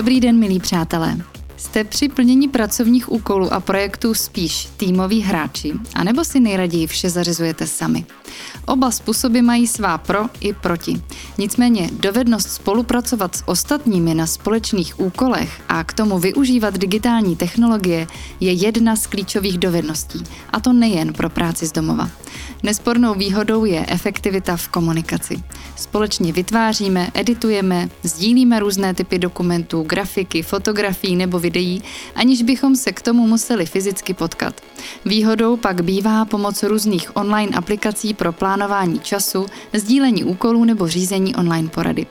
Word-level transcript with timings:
Dobrý 0.00 0.20
den, 0.20 0.38
milí 0.38 0.60
přátelé. 0.60 1.16
Jste 1.56 1.84
při 1.84 2.08
plnění 2.08 2.48
pracovních 2.48 3.12
úkolů 3.12 3.52
a 3.52 3.60
projektů 3.60 4.14
spíš 4.14 4.68
týmoví 4.76 5.20
hráči, 5.22 5.72
anebo 5.94 6.24
si 6.24 6.40
nejraději 6.40 6.86
vše 6.86 7.10
zařizujete 7.10 7.66
sami? 7.66 8.04
Oba 8.66 8.90
způsoby 8.90 9.40
mají 9.40 9.66
svá 9.66 9.98
pro 9.98 10.20
i 10.40 10.52
proti. 10.52 11.02
Nicméně 11.38 11.90
dovednost 11.92 12.50
spolupracovat 12.50 13.36
s 13.36 13.42
ostatními 13.46 14.14
na 14.14 14.26
společných 14.26 15.00
úkolech 15.00 15.60
a 15.68 15.84
k 15.84 15.92
tomu 15.92 16.18
využívat 16.18 16.78
digitální 16.78 17.36
technologie 17.36 18.06
je 18.40 18.52
jedna 18.52 18.96
z 18.96 19.06
klíčových 19.06 19.58
dovedností, 19.58 20.24
a 20.50 20.60
to 20.60 20.72
nejen 20.72 21.12
pro 21.12 21.30
práci 21.30 21.66
z 21.66 21.72
domova. 21.72 22.10
Nespornou 22.62 23.14
výhodou 23.14 23.64
je 23.64 23.86
efektivita 23.88 24.56
v 24.56 24.68
komunikaci. 24.68 25.42
Společně 25.76 26.32
vytváříme, 26.32 27.10
editujeme, 27.14 27.88
sdílíme 28.02 28.60
různé 28.60 28.94
typy 28.94 29.18
dokumentů, 29.18 29.82
grafiky, 29.82 30.42
fotografií 30.42 31.16
nebo 31.16 31.38
videí, 31.38 31.82
aniž 32.14 32.42
bychom 32.42 32.76
se 32.76 32.92
k 32.92 33.02
tomu 33.02 33.26
museli 33.26 33.66
fyzicky 33.66 34.14
potkat. 34.14 34.60
Výhodou 35.04 35.56
pak 35.56 35.84
bývá 35.84 36.24
pomoc 36.24 36.62
různých 36.62 37.16
online 37.16 37.56
aplikací 37.56 38.14
pro 38.20 38.32
plánování 38.32 39.00
času, 39.00 39.46
sdílení 39.72 40.24
úkolů 40.24 40.64
nebo 40.64 40.88
řízení 40.88 41.34
online 41.34 41.68
porady. 41.68 42.06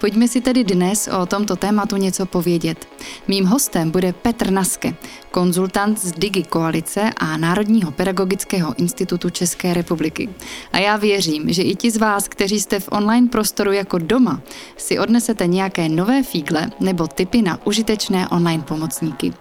Pojďme 0.00 0.28
si 0.28 0.40
tedy 0.40 0.64
dnes 0.64 1.08
o 1.22 1.26
tomto 1.26 1.56
tématu 1.56 1.96
něco 1.96 2.26
povědět. 2.26 2.88
Mým 3.28 3.44
hostem 3.44 3.90
bude 3.90 4.12
Petr 4.12 4.50
Naske, 4.50 4.94
konzultant 5.30 6.00
z 6.00 6.12
Digi 6.12 6.42
Koalice 6.42 7.10
a 7.16 7.36
Národního 7.36 7.90
pedagogického 7.90 8.74
institutu 8.78 9.30
České 9.30 9.74
republiky. 9.74 10.28
A 10.72 10.78
já 10.78 10.96
věřím, 10.96 11.52
že 11.52 11.62
i 11.62 11.74
ti 11.74 11.90
z 11.90 11.96
vás, 11.96 12.28
kteří 12.28 12.60
jste 12.60 12.80
v 12.80 12.88
online 12.92 13.28
prostoru 13.28 13.72
jako 13.72 13.98
doma, 13.98 14.40
si 14.76 14.98
odnesete 14.98 15.46
nějaké 15.46 15.88
nové 15.88 16.22
fígle 16.22 16.70
nebo 16.80 17.06
typy 17.06 17.42
na 17.42 17.66
užitečné 17.66 18.28
online 18.28 18.62
pomocníky. 18.62 19.32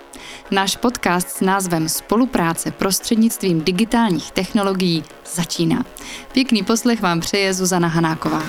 Náš 0.51 0.75
podcast 0.75 1.29
s 1.29 1.41
názvem 1.41 1.89
Spolupráce 1.89 2.71
prostřednictvím 2.71 3.61
digitálních 3.61 4.31
technologií 4.31 5.03
začíná. 5.35 5.85
Pěkný 6.31 6.63
poslech 6.63 7.01
vám 7.01 7.19
přeje 7.19 7.53
Zuzana 7.53 7.87
Hanáková. 7.87 8.43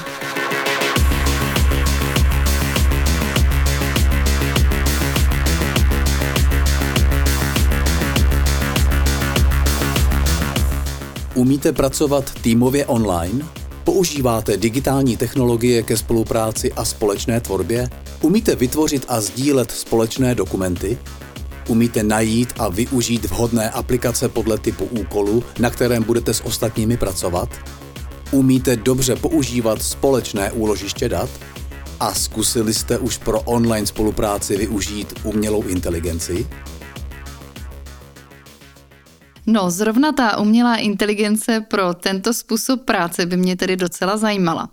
Umíte 11.34 11.72
pracovat 11.72 12.34
týmově 12.42 12.86
online? 12.86 13.44
Používáte 13.84 14.56
digitální 14.56 15.16
technologie 15.16 15.82
ke 15.82 15.96
spolupráci 15.96 16.72
a 16.72 16.84
společné 16.84 17.40
tvorbě? 17.40 17.88
Umíte 18.20 18.54
vytvořit 18.54 19.04
a 19.08 19.20
sdílet 19.20 19.70
společné 19.70 20.34
dokumenty? 20.34 20.98
Umíte 21.68 22.02
najít 22.02 22.52
a 22.58 22.68
využít 22.68 23.24
vhodné 23.24 23.70
aplikace 23.70 24.28
podle 24.28 24.58
typu 24.58 24.84
úkolu, 24.84 25.44
na 25.58 25.70
kterém 25.70 26.02
budete 26.02 26.34
s 26.34 26.44
ostatními 26.44 26.96
pracovat? 26.96 27.48
Umíte 28.30 28.76
dobře 28.76 29.16
používat 29.16 29.82
společné 29.82 30.52
úložiště 30.52 31.08
dat? 31.08 31.30
A 32.00 32.14
zkusili 32.14 32.74
jste 32.74 32.98
už 32.98 33.18
pro 33.18 33.40
online 33.40 33.86
spolupráci 33.86 34.56
využít 34.56 35.20
umělou 35.24 35.62
inteligenci? 35.62 36.46
No, 39.46 39.70
zrovna 39.70 40.12
ta 40.12 40.38
umělá 40.38 40.76
inteligence 40.76 41.60
pro 41.60 41.94
tento 41.94 42.32
způsob 42.34 42.84
práce 42.84 43.26
by 43.26 43.36
mě 43.36 43.56
tedy 43.56 43.76
docela 43.76 44.16
zajímala. 44.16 44.70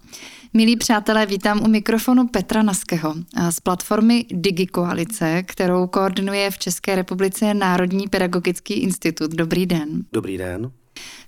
Milí 0.53 0.77
přátelé, 0.77 1.25
vítám 1.25 1.63
u 1.63 1.67
mikrofonu 1.67 2.27
Petra 2.27 2.63
Naského 2.63 3.15
z 3.49 3.59
platformy 3.59 4.25
DigiKoalice, 4.31 5.43
kterou 5.43 5.87
koordinuje 5.87 6.51
v 6.51 6.57
České 6.57 6.95
republice 6.95 7.53
Národní 7.53 8.07
pedagogický 8.07 8.73
institut. 8.73 9.31
Dobrý 9.31 9.65
den. 9.65 10.03
Dobrý 10.13 10.37
den. 10.37 10.71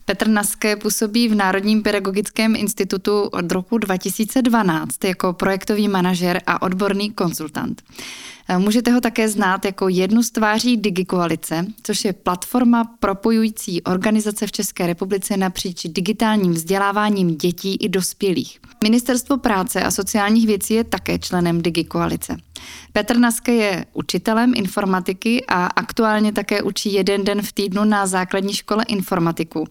Petr 0.06 0.28
Naske 0.28 0.76
působí 0.76 1.28
v 1.28 1.36
Národním 1.36 1.84
pedagogickém 1.84 2.56
institutu 2.56 3.22
od 3.22 3.52
roku 3.52 3.78
2012 3.78 5.04
jako 5.04 5.34
projektový 5.34 5.88
manažer 5.88 6.42
a 6.48 6.62
odborný 6.62 7.12
konzultant. 7.12 7.82
Eh, 8.50 8.58
můžete 8.58 8.92
ho 8.92 9.02
také 9.02 9.30
znát 9.30 9.66
jako 9.66 9.90
jednu 9.90 10.24
z 10.24 10.32
tváří 10.32 10.78
DigiKoalice, 10.78 11.66
což 11.84 12.06
je 12.06 12.14
platforma 12.14 12.84
propojující 13.00 13.84
organizace 13.84 14.48
v 14.48 14.52
České 14.52 14.88
republice 14.88 15.38
napříč 15.38 15.84
digitálním 15.86 16.54
vzděláváním 16.54 17.38
dětí 17.38 17.76
i 17.76 17.90
dospělých. 17.90 18.60
Ministerstvo 18.84 19.38
práce 19.38 19.84
a 19.84 19.92
sociálních 19.92 20.48
věcí 20.48 20.74
je 20.74 20.84
také 20.84 21.20
členem 21.20 21.62
DigiKoalice. 21.62 22.38
Petr 22.94 23.18
Naske 23.18 23.54
je 23.54 23.86
učitelem 23.94 24.54
informatiky 24.56 25.46
a 25.48 25.66
aktuálně 25.66 26.32
také 26.32 26.62
učí 26.62 26.94
jeden 26.94 27.24
den 27.24 27.42
v 27.42 27.52
týdnu 27.52 27.84
na 27.84 28.08
základní 28.08 28.54
škole 28.54 28.84
informatiku 28.88 29.68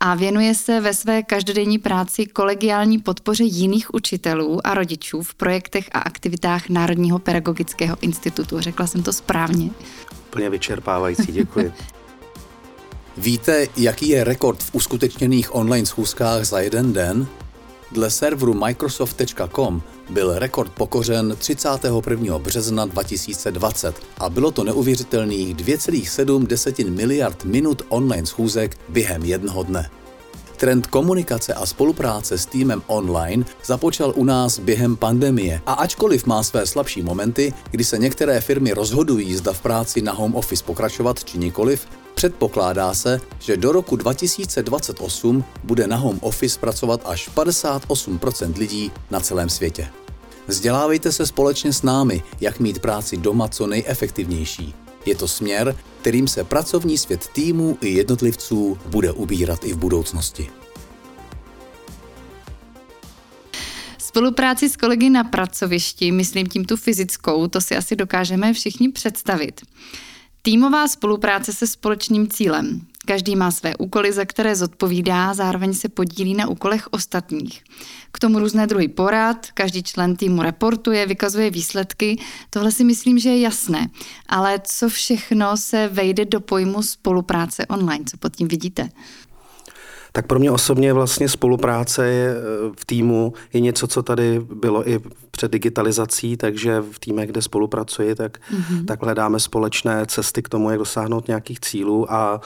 a 0.00 0.14
věnuje 0.14 0.54
se 0.54 0.80
ve 0.80 0.94
své 0.94 1.22
každodenní 1.22 1.78
práci 1.78 2.26
kolegiální 2.26 2.98
podpoře 2.98 3.44
jiných 3.44 3.94
učitelů 3.94 4.66
a 4.66 4.74
rodičů 4.74 5.22
v 5.22 5.34
projektech 5.34 5.88
a 5.92 5.98
aktivitách 5.98 6.68
Národního 6.68 7.18
pedagogického 7.18 7.96
institutu. 8.00 8.60
Řekla 8.60 8.86
jsem 8.86 9.02
to 9.02 9.12
správně. 9.12 9.70
Plně 10.30 10.50
vyčerpávající, 10.50 11.32
děkuji. 11.32 11.72
Víte, 13.16 13.66
jaký 13.76 14.08
je 14.08 14.24
rekord 14.24 14.62
v 14.62 14.74
uskutečněných 14.74 15.54
online 15.54 15.86
schůzkách 15.86 16.44
za 16.44 16.60
jeden 16.60 16.92
den? 16.92 17.26
Dle 17.92 18.10
serveru 18.10 18.54
Microsoft.com 18.54 19.82
byl 20.10 20.38
rekord 20.38 20.72
pokořen 20.72 21.36
31. 21.38 22.38
března 22.38 22.84
2020 22.84 23.96
a 24.18 24.28
bylo 24.28 24.50
to 24.50 24.64
neuvěřitelných 24.64 25.56
2,7 25.56 26.90
miliard 26.90 27.44
minut 27.44 27.82
online 27.88 28.26
schůzek 28.26 28.76
během 28.88 29.24
jednoho 29.24 29.62
dne. 29.62 29.90
Trend 30.56 30.86
komunikace 30.86 31.54
a 31.54 31.66
spolupráce 31.66 32.38
s 32.38 32.46
týmem 32.46 32.82
online 32.86 33.44
započal 33.64 34.12
u 34.16 34.24
nás 34.24 34.58
během 34.58 34.96
pandemie 34.96 35.60
a 35.66 35.72
ačkoliv 35.72 36.26
má 36.26 36.42
své 36.42 36.66
slabší 36.66 37.02
momenty, 37.02 37.52
kdy 37.70 37.84
se 37.84 37.98
některé 37.98 38.40
firmy 38.40 38.72
rozhodují, 38.72 39.34
zda 39.34 39.52
v 39.52 39.60
práci 39.60 40.02
na 40.02 40.12
home 40.12 40.34
office 40.34 40.64
pokračovat 40.64 41.24
či 41.24 41.38
nikoliv, 41.38 41.86
Předpokládá 42.14 42.94
se, 42.94 43.20
že 43.38 43.56
do 43.56 43.72
roku 43.72 43.96
2028 43.96 45.44
bude 45.64 45.86
na 45.86 45.96
home 45.96 46.18
office 46.22 46.58
pracovat 46.60 47.00
až 47.04 47.30
58% 47.30 48.58
lidí 48.58 48.92
na 49.10 49.20
celém 49.20 49.48
světě. 49.48 49.88
Vzdělávejte 50.46 51.12
se 51.12 51.26
společně 51.26 51.72
s 51.72 51.82
námi, 51.82 52.22
jak 52.40 52.60
mít 52.60 52.78
práci 52.78 53.16
doma 53.16 53.48
co 53.48 53.66
nejefektivnější. 53.66 54.74
Je 55.06 55.14
to 55.14 55.28
směr, 55.28 55.76
kterým 56.00 56.28
se 56.28 56.44
pracovní 56.44 56.98
svět 56.98 57.28
týmů 57.28 57.78
i 57.80 57.88
jednotlivců 57.88 58.78
bude 58.86 59.12
ubírat 59.12 59.64
i 59.64 59.72
v 59.72 59.76
budoucnosti. 59.76 60.50
Spolupráci 63.98 64.68
s 64.68 64.76
kolegy 64.76 65.10
na 65.10 65.24
pracovišti, 65.24 66.12
myslím 66.12 66.46
tím 66.46 66.64
tu 66.64 66.76
fyzickou, 66.76 67.48
to 67.48 67.60
si 67.60 67.76
asi 67.76 67.96
dokážeme 67.96 68.52
všichni 68.52 68.88
představit. 68.88 69.60
Týmová 70.46 70.88
spolupráce 70.88 71.52
se 71.52 71.66
společným 71.66 72.28
cílem. 72.28 72.80
Každý 73.06 73.36
má 73.36 73.50
své 73.50 73.76
úkoly, 73.76 74.12
za 74.12 74.24
které 74.24 74.56
zodpovídá, 74.56 75.34
zároveň 75.34 75.74
se 75.74 75.88
podílí 75.88 76.34
na 76.34 76.48
úkolech 76.48 76.88
ostatních. 76.90 77.64
K 78.12 78.18
tomu 78.18 78.38
různé 78.38 78.66
druhy 78.66 78.88
porad, 78.88 79.46
každý 79.54 79.82
člen 79.82 80.16
týmu 80.16 80.42
reportuje, 80.42 81.06
vykazuje 81.06 81.50
výsledky, 81.50 82.18
tohle 82.50 82.72
si 82.72 82.84
myslím, 82.84 83.18
že 83.18 83.28
je 83.28 83.40
jasné. 83.40 83.90
Ale 84.28 84.60
co 84.66 84.88
všechno 84.88 85.56
se 85.56 85.88
vejde 85.88 86.24
do 86.24 86.40
pojmu 86.40 86.82
spolupráce 86.82 87.66
online, 87.66 88.04
co 88.04 88.16
pod 88.16 88.36
tím 88.36 88.48
vidíte? 88.48 88.88
Tak 90.16 90.26
pro 90.26 90.38
mě 90.38 90.50
osobně 90.50 90.92
vlastně 90.92 91.28
spolupráce 91.28 92.06
eh, 92.06 92.34
v 92.76 92.84
týmu 92.84 93.32
je 93.52 93.60
něco, 93.60 93.86
co 93.86 94.02
tady 94.02 94.40
bylo 94.54 94.88
i 94.88 95.00
před 95.30 95.52
digitalizací, 95.52 96.36
takže 96.36 96.80
v 96.90 96.98
týmech, 96.98 97.30
kde 97.30 97.42
spolupracuji, 97.42 98.14
tak, 98.14 98.38
mm-hmm. 98.38 98.84
tak 98.84 99.02
hledáme 99.02 99.40
společné 99.40 100.06
cesty 100.06 100.42
k 100.42 100.48
tomu, 100.48 100.70
jak 100.70 100.78
dosáhnout 100.78 101.28
nějakých 101.28 101.60
cílů. 101.60 102.12
A 102.12 102.40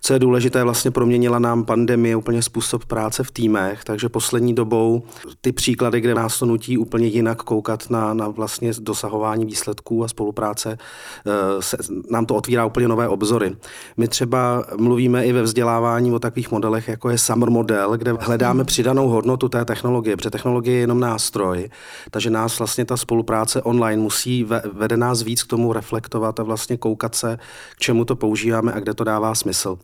co 0.00 0.12
je 0.12 0.18
důležité, 0.18 0.64
vlastně 0.64 0.90
proměnila 0.90 1.38
nám 1.38 1.64
pandemie 1.64 2.16
úplně 2.16 2.42
způsob 2.42 2.84
práce 2.84 3.24
v 3.24 3.30
týmech, 3.30 3.84
takže 3.84 4.08
poslední 4.08 4.54
dobou 4.54 5.02
ty 5.40 5.52
příklady, 5.52 6.00
kde 6.00 6.14
nás 6.14 6.38
to 6.38 6.46
nutí 6.46 6.78
úplně 6.78 7.06
jinak 7.06 7.42
koukat 7.42 7.90
na, 7.90 8.14
na 8.14 8.28
vlastně 8.28 8.72
dosahování 8.80 9.46
výsledků 9.46 10.04
a 10.04 10.08
spolupráce, 10.08 10.78
eh, 11.26 11.62
se, 11.62 11.76
nám 12.10 12.26
to 12.26 12.34
otvírá 12.34 12.66
úplně 12.66 12.88
nové 12.88 13.08
obzory. 13.08 13.56
My 13.96 14.08
třeba 14.08 14.64
mluvíme 14.76 15.26
i 15.26 15.32
ve 15.32 15.42
vzdělávání 15.42 16.12
o 16.12 16.18
takových 16.18 16.50
modelech, 16.50 16.88
jako 16.88 17.11
je 17.12 17.18
Summer 17.18 17.50
model, 17.50 17.96
kde 17.96 18.12
hledáme 18.12 18.64
přidanou 18.64 19.08
hodnotu 19.08 19.48
té 19.48 19.64
technologie, 19.64 20.16
protože 20.16 20.30
technologie 20.30 20.76
je 20.76 20.80
jenom 20.80 21.00
nástroj, 21.00 21.70
takže 22.10 22.30
nás 22.30 22.58
vlastně 22.58 22.84
ta 22.84 22.96
spolupráce 22.96 23.62
online 23.62 24.02
musí, 24.02 24.46
vede 24.72 24.96
nás 24.96 25.22
víc 25.22 25.42
k 25.42 25.46
tomu 25.46 25.72
reflektovat 25.72 26.40
a 26.40 26.42
vlastně 26.42 26.76
koukat 26.76 27.14
se, 27.14 27.38
k 27.76 27.78
čemu 27.78 28.04
to 28.04 28.16
používáme 28.16 28.72
a 28.72 28.80
kde 28.80 28.94
to 28.94 29.04
dává 29.04 29.34
smysl. 29.34 29.78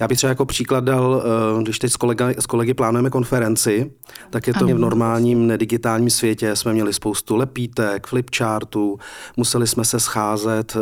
Já 0.00 0.08
bych 0.08 0.18
třeba 0.18 0.28
jako 0.28 0.46
příklad 0.46 0.84
dal, 0.84 1.22
eh, 1.58 1.62
když 1.62 1.78
teď 1.78 1.92
s, 1.92 1.96
kolega, 1.96 2.28
s 2.38 2.46
kolegy 2.46 2.74
plánujeme 2.74 3.10
konferenci, 3.10 3.92
tak 4.30 4.46
je 4.46 4.54
to 4.54 4.64
ano. 4.64 4.74
v 4.74 4.78
normálním 4.78 5.46
nedigitálním 5.46 6.10
světě. 6.10 6.56
Jsme 6.56 6.72
měli 6.72 6.92
spoustu 6.92 7.36
lepítek, 7.36 8.06
flipchartů, 8.06 8.98
museli 9.36 9.66
jsme 9.66 9.84
se 9.84 10.00
scházet 10.00 10.76
eh, 10.76 10.80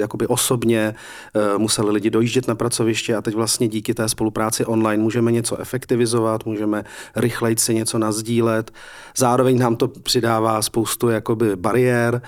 jakoby 0.00 0.26
osobně, 0.26 0.94
eh, 1.34 1.58
museli 1.58 1.90
lidi 1.90 2.10
dojíždět 2.10 2.48
na 2.48 2.54
pracoviště 2.54 3.16
a 3.16 3.22
teď 3.22 3.34
vlastně 3.34 3.68
díky 3.68 3.94
té 3.94 4.08
spolupráci 4.08 4.64
online 4.64 5.02
můžeme 5.02 5.32
něco 5.32 5.56
efektivizovat, 5.56 6.46
můžeme 6.46 6.84
rychleji 7.16 7.56
si 7.58 7.74
něco 7.74 7.98
nazdílet. 7.98 8.70
Zároveň 9.16 9.58
nám 9.58 9.76
to 9.76 9.88
přidává 9.88 10.62
spoustu 10.62 11.08
jakoby 11.08 11.56
bariér, 11.56 12.22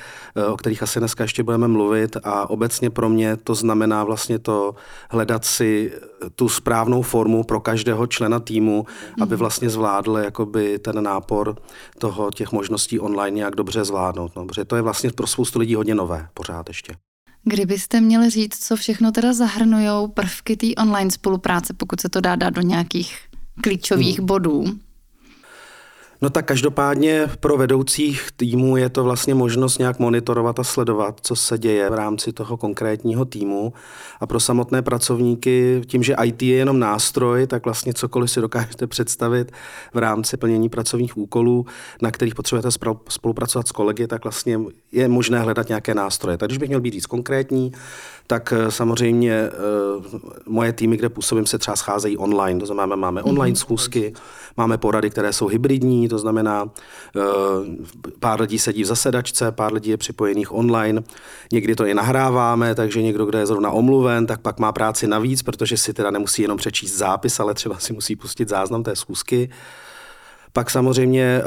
o 0.48 0.56
kterých 0.56 0.82
asi 0.82 0.98
dneska 0.98 1.24
ještě 1.24 1.42
budeme 1.42 1.68
mluvit 1.68 2.16
a 2.24 2.50
obecně 2.50 2.90
pro 2.90 3.08
mě 3.08 3.36
to 3.36 3.54
znamená 3.54 4.04
vlastně 4.04 4.38
to 4.38 4.74
hledat 5.10 5.44
si 5.44 5.92
tu 6.34 6.48
správnou 6.48 7.02
formu 7.02 7.44
pro 7.44 7.60
každého 7.60 8.06
člena 8.06 8.40
týmu, 8.40 8.86
mm. 9.16 9.22
aby 9.22 9.36
vlastně 9.36 9.70
zvládl 9.70 10.16
jakoby 10.16 10.78
ten 10.78 11.04
nápor 11.04 11.56
toho 11.98 12.30
těch 12.30 12.52
možností 12.52 13.00
online 13.00 13.36
nějak 13.36 13.56
dobře 13.56 13.84
zvládnout. 13.84 14.32
No, 14.36 14.46
protože 14.46 14.64
to 14.64 14.76
je 14.76 14.82
vlastně 14.82 15.10
pro 15.10 15.26
spoustu 15.26 15.58
lidí 15.58 15.74
hodně 15.74 15.94
nové 15.94 16.28
pořád 16.34 16.68
ještě. 16.68 16.92
Kdybyste 17.44 18.00
měli 18.00 18.30
říct, 18.30 18.64
co 18.66 18.76
všechno 18.76 19.12
teda 19.12 19.32
zahrnují 19.32 20.08
prvky 20.14 20.56
té 20.56 20.66
online 20.78 21.10
spolupráce, 21.10 21.74
pokud 21.74 22.00
se 22.00 22.08
to 22.08 22.20
dá 22.20 22.36
dát 22.36 22.50
do 22.50 22.60
nějakých 22.60 23.18
klíčových 23.62 24.18
hmm. 24.18 24.26
bodů, 24.26 24.64
No 26.22 26.30
tak 26.30 26.44
každopádně 26.44 27.30
pro 27.40 27.56
vedoucích 27.56 28.28
týmů 28.36 28.76
je 28.76 28.88
to 28.88 29.04
vlastně 29.04 29.34
možnost 29.34 29.78
nějak 29.78 29.98
monitorovat 29.98 30.58
a 30.58 30.64
sledovat, 30.64 31.20
co 31.22 31.36
se 31.36 31.58
děje 31.58 31.90
v 31.90 31.94
rámci 31.94 32.32
toho 32.32 32.56
konkrétního 32.56 33.24
týmu. 33.24 33.72
A 34.20 34.26
pro 34.26 34.40
samotné 34.40 34.82
pracovníky, 34.82 35.82
tím, 35.86 36.02
že 36.02 36.16
IT 36.24 36.42
je 36.42 36.56
jenom 36.56 36.78
nástroj, 36.78 37.46
tak 37.46 37.64
vlastně 37.64 37.94
cokoliv 37.94 38.30
si 38.30 38.40
dokážete 38.40 38.86
představit 38.86 39.52
v 39.94 39.98
rámci 39.98 40.36
plnění 40.36 40.68
pracovních 40.68 41.16
úkolů, 41.16 41.66
na 42.02 42.10
kterých 42.10 42.34
potřebujete 42.34 42.68
spolupracovat 43.08 43.68
s 43.68 43.72
kolegy, 43.72 44.06
tak 44.06 44.24
vlastně 44.24 44.60
je 44.92 45.08
možné 45.08 45.40
hledat 45.40 45.68
nějaké 45.68 45.94
nástroje. 45.94 46.38
Tak 46.38 46.48
když 46.48 46.58
bych 46.58 46.68
měl 46.68 46.80
být 46.80 46.94
víc 46.94 47.06
konkrétní, 47.06 47.72
tak 48.26 48.52
eh, 48.56 48.70
samozřejmě 48.70 49.32
eh, 49.32 49.50
moje 50.46 50.72
týmy, 50.72 50.96
kde 50.96 51.08
působím, 51.08 51.46
se 51.46 51.58
třeba 51.58 51.76
scházejí 51.76 52.16
online. 52.16 52.60
To 52.60 52.66
znamená, 52.66 52.96
máme 52.96 53.22
online 53.22 53.50
mhm. 53.50 53.56
schůzky, 53.56 54.12
máme 54.56 54.78
porady, 54.78 55.10
které 55.10 55.32
jsou 55.32 55.46
hybridní, 55.46 56.07
to 56.08 56.18
znamená, 56.18 56.70
eh, 57.16 57.20
pár 58.20 58.40
lidí 58.40 58.58
sedí 58.58 58.82
v 58.82 58.86
zasedačce, 58.86 59.52
pár 59.52 59.72
lidí 59.72 59.90
je 59.90 59.96
připojených 59.96 60.54
online. 60.54 61.02
Někdy 61.52 61.74
to 61.74 61.86
i 61.86 61.94
nahráváme, 61.94 62.74
takže 62.74 63.02
někdo, 63.02 63.26
kdo 63.26 63.38
je 63.38 63.46
zrovna 63.46 63.70
omluven, 63.70 64.26
tak 64.26 64.40
pak 64.40 64.58
má 64.58 64.72
práci 64.72 65.06
navíc, 65.06 65.42
protože 65.42 65.76
si 65.76 65.92
teda 65.92 66.10
nemusí 66.10 66.42
jenom 66.42 66.58
přečíst 66.58 66.96
zápis, 66.96 67.40
ale 67.40 67.54
třeba 67.54 67.78
si 67.78 67.92
musí 67.92 68.16
pustit 68.16 68.48
záznam 68.48 68.82
té 68.82 68.96
schůzky. 68.96 69.50
Pak 70.52 70.70
samozřejmě 70.70 71.42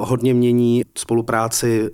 hodně 0.00 0.34
mění 0.34 0.82
spolupráci 0.98 1.90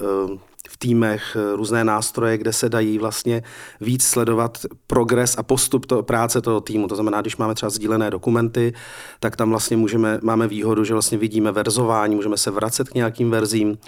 týmech 0.78 1.36
eh, 1.36 1.56
různé 1.56 1.84
nástroje, 1.84 2.38
kde 2.38 2.52
se 2.52 2.68
dají 2.68 2.98
vlastně 2.98 3.42
víc 3.80 4.04
sledovat 4.04 4.58
progres 4.86 5.34
a 5.38 5.42
postup 5.42 5.86
to, 5.86 6.02
práce 6.02 6.40
toho 6.40 6.60
týmu. 6.60 6.88
To 6.88 6.94
znamená, 6.94 7.20
když 7.20 7.36
máme 7.36 7.54
třeba 7.54 7.70
sdílené 7.70 8.10
dokumenty, 8.10 8.72
tak 9.20 9.36
tam 9.36 9.50
vlastně 9.50 9.76
můžeme, 9.76 10.18
máme 10.22 10.48
výhodu, 10.48 10.84
že 10.84 10.92
vlastně 10.92 11.18
vidíme 11.18 11.52
verzování, 11.52 12.14
můžeme 12.14 12.36
se 12.36 12.50
vracet 12.50 12.88
k 12.88 12.94
nějakým 12.94 13.30
verzím. 13.30 13.78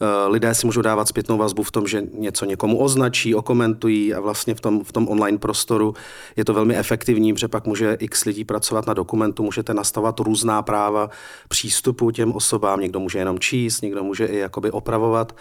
Eh, 0.00 0.28
lidé 0.28 0.54
si 0.54 0.66
můžou 0.66 0.82
dávat 0.82 1.08
zpětnou 1.08 1.38
vazbu 1.38 1.62
v 1.62 1.70
tom, 1.70 1.86
že 1.86 2.02
něco 2.12 2.44
někomu 2.44 2.78
označí, 2.78 3.34
okomentují 3.34 4.14
a 4.14 4.20
vlastně 4.20 4.54
v 4.54 4.60
tom, 4.60 4.84
v 4.84 4.92
tom 4.92 5.08
online 5.08 5.38
prostoru 5.38 5.94
je 6.36 6.44
to 6.44 6.54
velmi 6.54 6.76
efektivní, 6.76 7.32
protože 7.34 7.48
pak 7.48 7.66
může 7.66 7.96
x 8.00 8.24
lidí 8.24 8.44
pracovat 8.44 8.86
na 8.86 8.94
dokumentu, 8.94 9.42
můžete 9.42 9.74
nastavovat 9.74 10.20
různá 10.20 10.62
práva 10.62 11.10
přístupu 11.48 12.10
těm 12.10 12.32
osobám, 12.32 12.80
někdo 12.80 13.00
může 13.00 13.18
jenom 13.18 13.38
číst, 13.38 13.82
někdo 13.82 14.04
může 14.04 14.26
i 14.26 14.36
jakoby 14.36 14.70
opravovat 14.70 15.32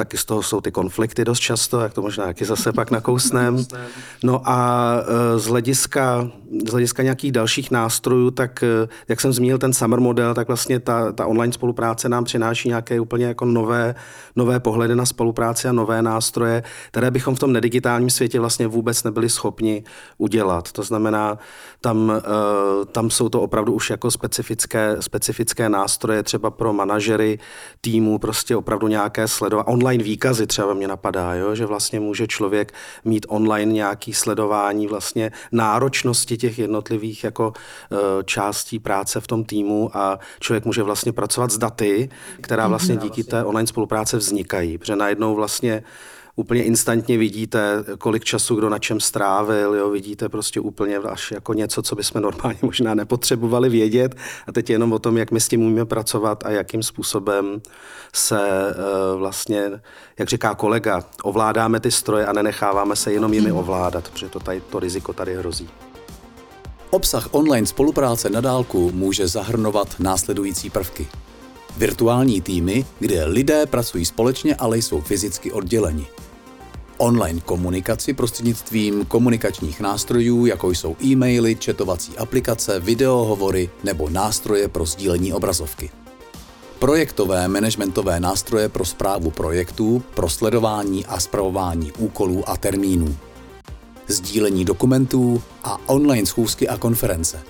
taky 0.00 0.16
z 0.16 0.24
toho 0.24 0.42
jsou 0.42 0.60
ty 0.60 0.72
konflikty 0.72 1.24
dost 1.24 1.40
často, 1.40 1.80
jak 1.80 1.94
to 1.94 2.02
možná 2.02 2.24
taky 2.24 2.44
zase 2.44 2.72
pak 2.72 2.90
nakousnem. 2.90 3.66
No 4.24 4.42
a 4.44 4.92
e, 4.96 5.38
z 5.38 5.46
hlediska, 5.46 6.30
z 6.68 6.70
hlediska 6.70 7.02
nějakých 7.02 7.32
dalších 7.32 7.70
nástrojů, 7.70 8.30
tak 8.30 8.62
e, 8.62 8.88
jak 9.08 9.20
jsem 9.20 9.32
zmínil 9.32 9.58
ten 9.58 9.72
summer 9.72 10.00
model, 10.00 10.34
tak 10.34 10.46
vlastně 10.46 10.80
ta, 10.80 11.12
ta 11.12 11.26
online 11.26 11.52
spolupráce 11.52 12.08
nám 12.08 12.24
přináší 12.24 12.68
nějaké 12.68 13.00
úplně 13.00 13.24
jako 13.24 13.44
nové, 13.44 13.94
nové 14.36 14.60
pohledy 14.60 14.94
na 14.94 15.06
spolupráci 15.06 15.68
a 15.68 15.72
nové 15.72 16.02
nástroje, 16.02 16.62
které 16.88 17.10
bychom 17.10 17.34
v 17.34 17.38
tom 17.38 17.52
nedigitálním 17.52 18.10
světě 18.10 18.40
vlastně 18.40 18.66
vůbec 18.66 19.04
nebyli 19.04 19.28
schopni 19.28 19.84
udělat. 20.18 20.72
To 20.72 20.82
znamená, 20.82 21.38
tam, 21.80 22.12
e, 22.16 22.22
tam 22.86 23.10
jsou 23.10 23.28
to 23.28 23.40
opravdu 23.40 23.72
už 23.72 23.90
jako 23.90 24.10
specifické, 24.10 24.96
specifické 25.00 25.68
nástroje 25.68 26.22
třeba 26.22 26.50
pro 26.50 26.72
manažery 26.72 27.38
týmu, 27.80 28.18
prostě 28.18 28.56
opravdu 28.56 28.88
nějaké 28.88 29.28
sledovat 29.28 29.66
online 29.68 29.89
výkazy 29.98 30.46
třeba 30.46 30.74
mě 30.74 30.88
napadá, 30.88 31.34
jo? 31.34 31.54
že 31.54 31.66
vlastně 31.66 32.00
může 32.00 32.26
člověk 32.26 32.72
mít 33.04 33.26
online 33.28 33.72
nějaký 33.72 34.12
sledování 34.12 34.86
vlastně 34.86 35.32
náročnosti 35.52 36.36
těch 36.36 36.58
jednotlivých 36.58 37.24
jako 37.24 37.48
uh, 37.48 37.98
částí 38.24 38.78
práce 38.78 39.20
v 39.20 39.26
tom 39.26 39.44
týmu 39.44 39.90
a 39.96 40.18
člověk 40.40 40.64
může 40.64 40.82
vlastně 40.82 41.12
pracovat 41.12 41.50
s 41.50 41.58
daty, 41.58 42.08
která 42.40 42.68
vlastně 42.68 42.94
mhm. 42.94 43.02
díky 43.02 43.24
té 43.24 43.44
online 43.44 43.66
spolupráce 43.66 44.16
vznikají, 44.16 44.78
protože 44.78 44.96
najednou 44.96 45.34
vlastně 45.34 45.82
úplně 46.40 46.62
instantně 46.64 47.18
vidíte, 47.18 47.84
kolik 47.98 48.24
času 48.24 48.54
kdo 48.54 48.68
na 48.68 48.78
čem 48.78 49.00
strávil, 49.00 49.74
jo, 49.74 49.90
vidíte 49.90 50.28
prostě 50.28 50.60
úplně 50.60 50.98
až 50.98 51.30
jako 51.30 51.54
něco, 51.54 51.82
co 51.82 51.96
bychom 51.96 52.22
normálně 52.22 52.58
možná 52.62 52.94
nepotřebovali 52.94 53.68
vědět 53.68 54.14
a 54.46 54.52
teď 54.52 54.70
je 54.70 54.74
jenom 54.74 54.92
o 54.92 54.98
tom, 54.98 55.18
jak 55.18 55.30
my 55.30 55.40
s 55.40 55.48
tím 55.48 55.62
umíme 55.62 55.84
pracovat 55.84 56.46
a 56.46 56.50
jakým 56.50 56.82
způsobem 56.82 57.60
se 58.12 58.40
uh, 58.40 59.18
vlastně, 59.18 59.70
jak 60.18 60.28
říká 60.28 60.54
kolega, 60.54 61.04
ovládáme 61.22 61.80
ty 61.80 61.90
stroje 61.90 62.26
a 62.26 62.32
nenecháváme 62.32 62.96
se 62.96 63.12
jenom 63.12 63.34
jimi 63.34 63.52
ovládat, 63.52 64.08
protože 64.08 64.28
to, 64.28 64.40
tady, 64.40 64.60
to 64.60 64.80
riziko 64.80 65.12
tady 65.12 65.34
hrozí. 65.36 65.68
Obsah 66.90 67.28
online 67.30 67.66
spolupráce 67.66 68.30
na 68.30 68.40
dálku 68.40 68.90
může 68.94 69.28
zahrnovat 69.28 69.88
následující 69.98 70.70
prvky. 70.70 71.08
Virtuální 71.76 72.40
týmy, 72.40 72.86
kde 72.98 73.24
lidé 73.24 73.66
pracují 73.66 74.04
společně, 74.04 74.54
ale 74.54 74.78
jsou 74.78 75.00
fyzicky 75.00 75.52
odděleni 75.52 76.06
online 77.00 77.40
komunikaci 77.40 78.12
prostřednictvím 78.12 79.04
komunikačních 79.04 79.80
nástrojů, 79.80 80.46
jako 80.46 80.70
jsou 80.70 80.96
e-maily, 81.04 81.56
četovací 81.56 82.18
aplikace, 82.18 82.80
videohovory 82.80 83.70
nebo 83.84 84.10
nástroje 84.10 84.68
pro 84.68 84.86
sdílení 84.86 85.32
obrazovky. 85.32 85.90
Projektové 86.78 87.48
managementové 87.48 88.20
nástroje 88.20 88.68
pro 88.68 88.84
zprávu 88.84 89.30
projektů, 89.30 90.02
pro 90.14 90.28
sledování 90.28 91.06
a 91.06 91.20
zpravování 91.20 91.92
úkolů 91.98 92.48
a 92.48 92.56
termínů. 92.56 93.16
Sdílení 94.08 94.64
dokumentů 94.64 95.42
a 95.64 95.88
online 95.88 96.26
schůzky 96.26 96.68
a 96.68 96.76
konference. 96.76 97.42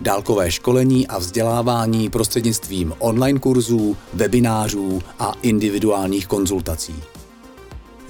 Dálkové 0.00 0.50
školení 0.50 1.06
a 1.06 1.18
vzdělávání 1.18 2.10
prostřednictvím 2.10 2.94
online 2.98 3.38
kurzů, 3.38 3.96
webinářů 4.14 5.02
a 5.18 5.34
individuálních 5.42 6.26
konzultací 6.26 6.94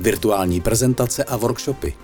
virtuální 0.00 0.60
prezentace 0.60 1.24
a 1.24 1.36
workshopy, 1.36 1.94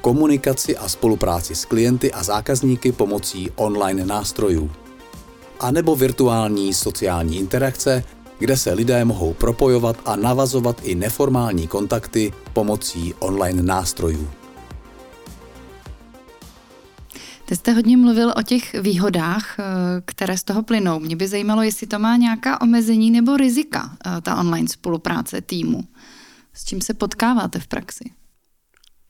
komunikaci 0.00 0.76
a 0.76 0.88
spolupráci 0.88 1.54
s 1.54 1.64
klienty 1.64 2.12
a 2.12 2.22
zákazníky 2.22 2.92
pomocí 2.92 3.50
online 3.56 4.04
nástrojů, 4.04 4.70
a 5.60 5.70
nebo 5.70 5.96
virtuální 5.96 6.74
sociální 6.74 7.38
interakce, 7.38 8.04
kde 8.38 8.56
se 8.56 8.72
lidé 8.72 9.04
mohou 9.04 9.34
propojovat 9.34 9.96
a 10.04 10.16
navazovat 10.16 10.80
i 10.82 10.94
neformální 10.94 11.68
kontakty 11.68 12.32
pomocí 12.52 13.14
online 13.18 13.62
nástrojů. 13.62 14.28
Ty 17.48 17.56
jste 17.56 17.72
hodně 17.72 17.96
mluvil 17.96 18.34
o 18.36 18.42
těch 18.42 18.72
výhodách, 18.82 19.56
eh, 19.58 19.64
které 20.04 20.38
z 20.38 20.44
toho 20.44 20.62
plynou. 20.62 21.00
Mě 21.00 21.16
by 21.16 21.28
zajímalo, 21.28 21.62
jestli 21.62 21.86
to 21.86 21.98
má 21.98 22.16
nějaká 22.16 22.60
omezení 22.60 23.10
nebo 23.10 23.36
rizika, 23.36 23.96
eh, 24.06 24.20
ta 24.20 24.36
online 24.36 24.68
spolupráce 24.68 25.40
týmu. 25.40 25.84
S 26.56 26.64
čím 26.64 26.80
se 26.80 26.94
potkáváte 26.94 27.58
v 27.58 27.66
praxi? 27.66 28.04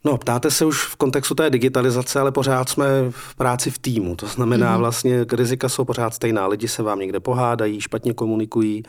No, 0.04 0.18
ptáte 0.18 0.50
se 0.50 0.64
už 0.64 0.86
v 0.86 0.96
kontextu 0.96 1.34
té 1.34 1.50
digitalizace, 1.50 2.20
ale 2.20 2.32
pořád 2.32 2.68
jsme 2.68 2.86
v 3.10 3.34
práci 3.34 3.70
v 3.70 3.78
týmu. 3.78 4.16
To 4.16 4.26
znamená, 4.26 4.74
mm-hmm. 4.74 4.78
vlastně 4.78 5.24
rizika 5.32 5.68
jsou 5.68 5.84
pořád 5.84 6.14
stejná. 6.14 6.46
Lidi 6.46 6.68
se 6.68 6.82
vám 6.82 6.98
někde 6.98 7.20
pohádají, 7.20 7.80
špatně 7.80 8.14
komunikují. 8.14 8.82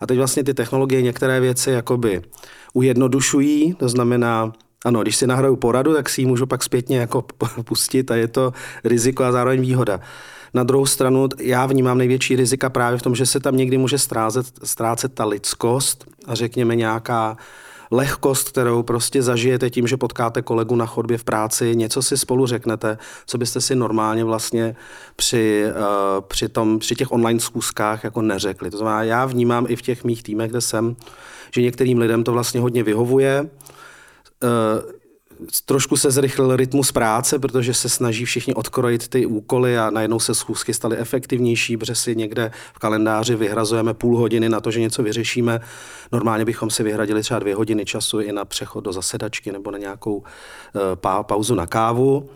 A 0.00 0.06
teď 0.06 0.18
vlastně 0.18 0.44
ty 0.44 0.54
technologie 0.54 1.02
některé 1.02 1.40
věci 1.40 1.70
jakoby 1.70 2.22
ujednodušují. 2.72 3.74
To 3.74 3.88
znamená, 3.88 4.52
ano, 4.84 5.02
když 5.02 5.16
si 5.16 5.26
nahraju 5.26 5.56
poradu, 5.56 5.94
tak 5.94 6.08
si 6.08 6.20
ji 6.20 6.26
můžu 6.26 6.46
pak 6.46 6.62
zpětně 6.62 6.98
jako 6.98 7.24
pustit 7.64 8.10
a 8.10 8.16
je 8.16 8.28
to 8.28 8.52
riziko 8.84 9.24
a 9.24 9.32
zároveň 9.32 9.60
výhoda. 9.60 10.00
Na 10.54 10.62
druhou 10.62 10.86
stranu 10.86 11.28
já 11.38 11.66
vnímám 11.66 11.98
největší 11.98 12.36
rizika 12.36 12.70
právě 12.70 12.98
v 12.98 13.02
tom, 13.02 13.14
že 13.14 13.26
se 13.26 13.40
tam 13.40 13.56
někdy 13.56 13.78
může 13.78 13.98
ztrácet, 13.98 14.46
ztrácet 14.64 15.14
ta 15.14 15.24
lidskost 15.24 16.04
a 16.26 16.34
řekněme 16.34 16.76
nějaká 16.76 17.36
lehkost, 17.90 18.48
kterou 18.48 18.82
prostě 18.82 19.22
zažijete 19.22 19.70
tím, 19.70 19.86
že 19.86 19.96
potkáte 19.96 20.42
kolegu 20.42 20.76
na 20.76 20.86
chodbě 20.86 21.18
v 21.18 21.24
práci, 21.24 21.76
něco 21.76 22.02
si 22.02 22.16
spolu 22.16 22.46
řeknete, 22.46 22.98
co 23.26 23.38
byste 23.38 23.60
si 23.60 23.74
normálně 23.76 24.24
vlastně 24.24 24.76
při, 25.16 25.64
uh, 25.66 26.24
při, 26.28 26.48
tom, 26.48 26.78
při 26.78 26.94
těch 26.94 27.12
online 27.12 27.40
schůzkách 27.40 28.04
jako 28.04 28.22
neřekli. 28.22 28.70
To 28.70 28.78
znamená, 28.78 29.02
já 29.02 29.26
vnímám 29.26 29.66
i 29.68 29.76
v 29.76 29.82
těch 29.82 30.04
mých 30.04 30.22
týmech, 30.22 30.50
kde 30.50 30.60
jsem, 30.60 30.96
že 31.54 31.62
některým 31.62 31.98
lidem 31.98 32.24
to 32.24 32.32
vlastně 32.32 32.60
hodně 32.60 32.82
vyhovuje. 32.82 33.48
Uh, 34.42 34.95
trošku 35.64 35.96
se 35.96 36.10
zrychlil 36.10 36.56
rytmus 36.56 36.92
práce, 36.92 37.38
protože 37.38 37.74
se 37.74 37.88
snaží 37.88 38.24
všichni 38.24 38.54
odkrojit 38.54 39.08
ty 39.08 39.26
úkoly 39.26 39.78
a 39.78 39.90
najednou 39.90 40.20
se 40.20 40.34
schůzky 40.34 40.74
staly 40.74 40.96
efektivnější, 40.96 41.76
protože 41.76 41.94
si 41.94 42.16
někde 42.16 42.50
v 42.74 42.78
kalendáři 42.78 43.36
vyhrazujeme 43.36 43.94
půl 43.94 44.18
hodiny 44.18 44.48
na 44.48 44.60
to, 44.60 44.70
že 44.70 44.80
něco 44.80 45.02
vyřešíme. 45.02 45.60
Normálně 46.12 46.44
bychom 46.44 46.70
si 46.70 46.82
vyhradili 46.82 47.22
třeba 47.22 47.40
dvě 47.40 47.54
hodiny 47.54 47.84
času 47.84 48.20
i 48.20 48.32
na 48.32 48.44
přechod 48.44 48.84
do 48.84 48.92
zasedačky 48.92 49.52
nebo 49.52 49.70
na 49.70 49.78
nějakou 49.78 50.16
uh, 50.16 50.24
pauzu 51.22 51.54
na 51.54 51.66
kávu. 51.66 52.28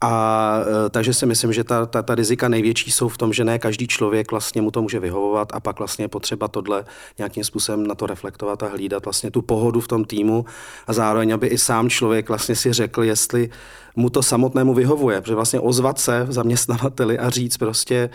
A 0.00 0.60
e, 0.86 0.90
takže 0.90 1.14
si 1.14 1.26
myslím, 1.26 1.52
že 1.52 1.64
ta, 1.64 1.86
ta, 1.86 2.02
ta 2.02 2.14
rizika 2.14 2.48
největší 2.48 2.90
jsou 2.90 3.08
v 3.08 3.18
tom, 3.18 3.32
že 3.32 3.44
ne 3.44 3.58
každý 3.58 3.86
člověk 3.86 4.30
vlastně 4.30 4.62
mu 4.62 4.70
to 4.70 4.82
může 4.82 5.00
vyhovovat 5.00 5.48
a 5.52 5.60
pak 5.60 5.78
vlastně 5.78 6.04
je 6.04 6.08
potřeba 6.08 6.48
tohle 6.48 6.84
nějakým 7.18 7.44
způsobem 7.44 7.86
na 7.86 7.94
to 7.94 8.06
reflektovat 8.06 8.62
a 8.62 8.68
hlídat 8.68 9.04
vlastně 9.04 9.30
tu 9.30 9.42
pohodu 9.42 9.80
v 9.80 9.88
tom 9.88 10.04
týmu 10.04 10.44
a 10.86 10.92
zároveň, 10.92 11.34
aby 11.34 11.46
i 11.46 11.58
sám 11.58 11.90
člověk 11.90 12.28
vlastně 12.28 12.56
si 12.56 12.72
řekl, 12.72 13.02
jestli 13.02 13.50
mu 13.96 14.10
to 14.10 14.22
samotnému 14.22 14.74
vyhovuje, 14.74 15.20
protože 15.20 15.34
vlastně 15.34 15.60
ozvat 15.60 15.98
se 15.98 16.26
zaměstnavateli 16.28 17.18
a 17.18 17.30
říct 17.30 17.56
prostě, 17.56 18.10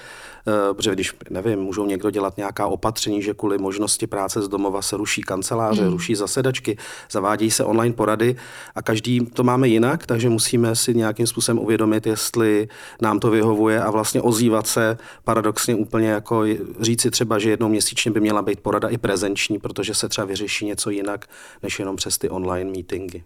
uh, 0.47 0.75
protože 0.75 0.91
když, 0.91 1.13
nevím, 1.29 1.59
můžou 1.59 1.85
někdo 1.85 2.09
dělat 2.09 2.37
nějaká 2.37 2.67
opatření, 2.67 3.21
že 3.21 3.33
kvůli 3.33 3.57
možnosti 3.57 4.07
práce 4.07 4.41
z 4.41 4.47
domova 4.47 4.81
se 4.81 4.97
ruší 4.97 5.21
kanceláře, 5.21 5.81
mm. 5.81 5.91
ruší 5.91 6.15
zasedačky, 6.15 6.77
zavádějí 7.11 7.51
se 7.51 7.63
online 7.63 7.95
porady 7.95 8.35
a 8.75 8.81
každý 8.81 9.19
to 9.19 9.43
máme 9.43 9.67
jinak, 9.67 10.05
takže 10.05 10.29
musíme 10.29 10.75
si 10.75 10.93
nějakým 10.93 11.27
způsobem 11.27 11.59
uvědomit, 11.59 12.07
jestli 12.07 12.67
nám 13.01 13.19
to 13.19 13.29
vyhovuje 13.29 13.81
a 13.81 13.91
vlastně 13.91 14.21
ozývat 14.21 14.67
se 14.67 14.97
paradoxně 15.23 15.75
úplně 15.75 16.07
jako 16.07 16.43
říci 16.79 17.11
třeba, 17.11 17.39
že 17.39 17.49
jednou 17.49 17.69
měsíčně 17.69 18.11
by 18.11 18.19
měla 18.19 18.41
být 18.41 18.59
porada 18.59 18.89
i 18.89 18.97
prezenční, 18.97 19.59
protože 19.59 19.93
se 19.93 20.09
třeba 20.09 20.25
vyřeší 20.25 20.65
něco 20.65 20.89
jinak, 20.89 21.25
než 21.63 21.79
jenom 21.79 21.95
přes 21.95 22.17
ty 22.17 22.29
online 22.29 22.71
meetingy. 22.71 23.23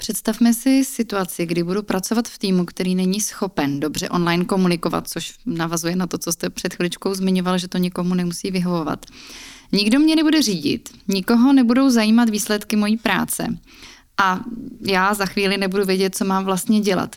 Představme 0.00 0.54
si 0.54 0.84
situaci, 0.84 1.46
kdy 1.46 1.62
budu 1.62 1.82
pracovat 1.82 2.28
v 2.28 2.38
týmu, 2.38 2.64
který 2.64 2.94
není 2.94 3.20
schopen 3.20 3.80
dobře 3.80 4.08
online 4.08 4.44
komunikovat, 4.44 5.08
což 5.08 5.34
navazuje 5.46 5.96
na 5.96 6.06
to, 6.06 6.18
co 6.18 6.32
jste 6.32 6.50
před 6.50 6.74
chviličkou 6.74 7.14
zmiňoval, 7.14 7.58
že 7.58 7.68
to 7.68 7.78
nikomu 7.78 8.14
nemusí 8.14 8.50
vyhovovat. 8.50 9.06
Nikdo 9.72 9.98
mě 9.98 10.16
nebude 10.16 10.42
řídit, 10.42 10.88
nikoho 11.08 11.52
nebudou 11.52 11.90
zajímat 11.90 12.28
výsledky 12.28 12.76
mojí 12.76 12.96
práce 12.96 13.58
a 14.18 14.40
já 14.80 15.14
za 15.14 15.26
chvíli 15.26 15.58
nebudu 15.58 15.84
vědět, 15.84 16.16
co 16.16 16.24
mám 16.24 16.44
vlastně 16.44 16.80
dělat. 16.80 17.16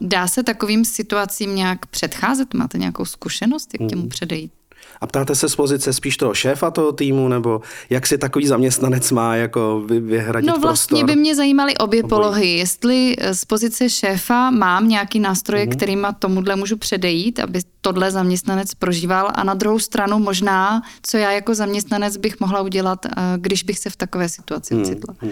Dá 0.00 0.28
se 0.28 0.42
takovým 0.42 0.84
situacím 0.84 1.54
nějak 1.54 1.86
předcházet? 1.86 2.54
Máte 2.54 2.78
nějakou 2.78 3.04
zkušenost, 3.04 3.70
jak 3.80 3.90
těmu 3.90 4.08
předejít? 4.08 4.57
A 5.00 5.06
ptáte 5.06 5.34
se 5.34 5.48
z 5.48 5.56
pozice 5.56 5.92
spíš 5.92 6.16
toho 6.16 6.34
šéfa 6.34 6.70
toho 6.70 6.92
týmu, 6.92 7.28
nebo 7.28 7.60
jak 7.90 8.06
si 8.06 8.18
takový 8.18 8.46
zaměstnanec 8.46 9.10
má 9.10 9.36
jako 9.36 9.82
vyhradit 10.00 10.46
No 10.50 10.58
vlastně 10.58 11.00
prostor? 11.00 11.16
by 11.16 11.20
mě 11.20 11.34
zajímaly 11.34 11.76
obě 11.76 12.02
Obojí. 12.02 12.08
polohy. 12.08 12.48
Jestli 12.48 13.16
eh, 13.18 13.34
z 13.34 13.44
pozice 13.44 13.90
šéfa 13.90 14.50
mám 14.50 14.88
nějaký 14.88 15.20
nástroje, 15.20 15.66
uh-huh. 15.66 15.76
kterýma 15.76 16.12
tomuhle 16.12 16.56
můžu 16.56 16.76
předejít, 16.76 17.40
aby 17.40 17.60
tohle 17.80 18.10
zaměstnanec 18.10 18.74
prožíval 18.74 19.30
a 19.34 19.44
na 19.44 19.54
druhou 19.54 19.78
stranu 19.78 20.18
možná, 20.18 20.82
co 21.02 21.16
já 21.16 21.30
jako 21.32 21.54
zaměstnanec 21.54 22.16
bych 22.16 22.40
mohla 22.40 22.60
udělat, 22.60 23.06
eh, 23.06 23.10
když 23.36 23.62
bych 23.62 23.78
se 23.78 23.90
v 23.90 23.96
takové 23.96 24.28
situaci 24.28 24.74
hmm, 24.74 24.82
ocitla. 24.82 25.14
Uh-huh. 25.14 25.30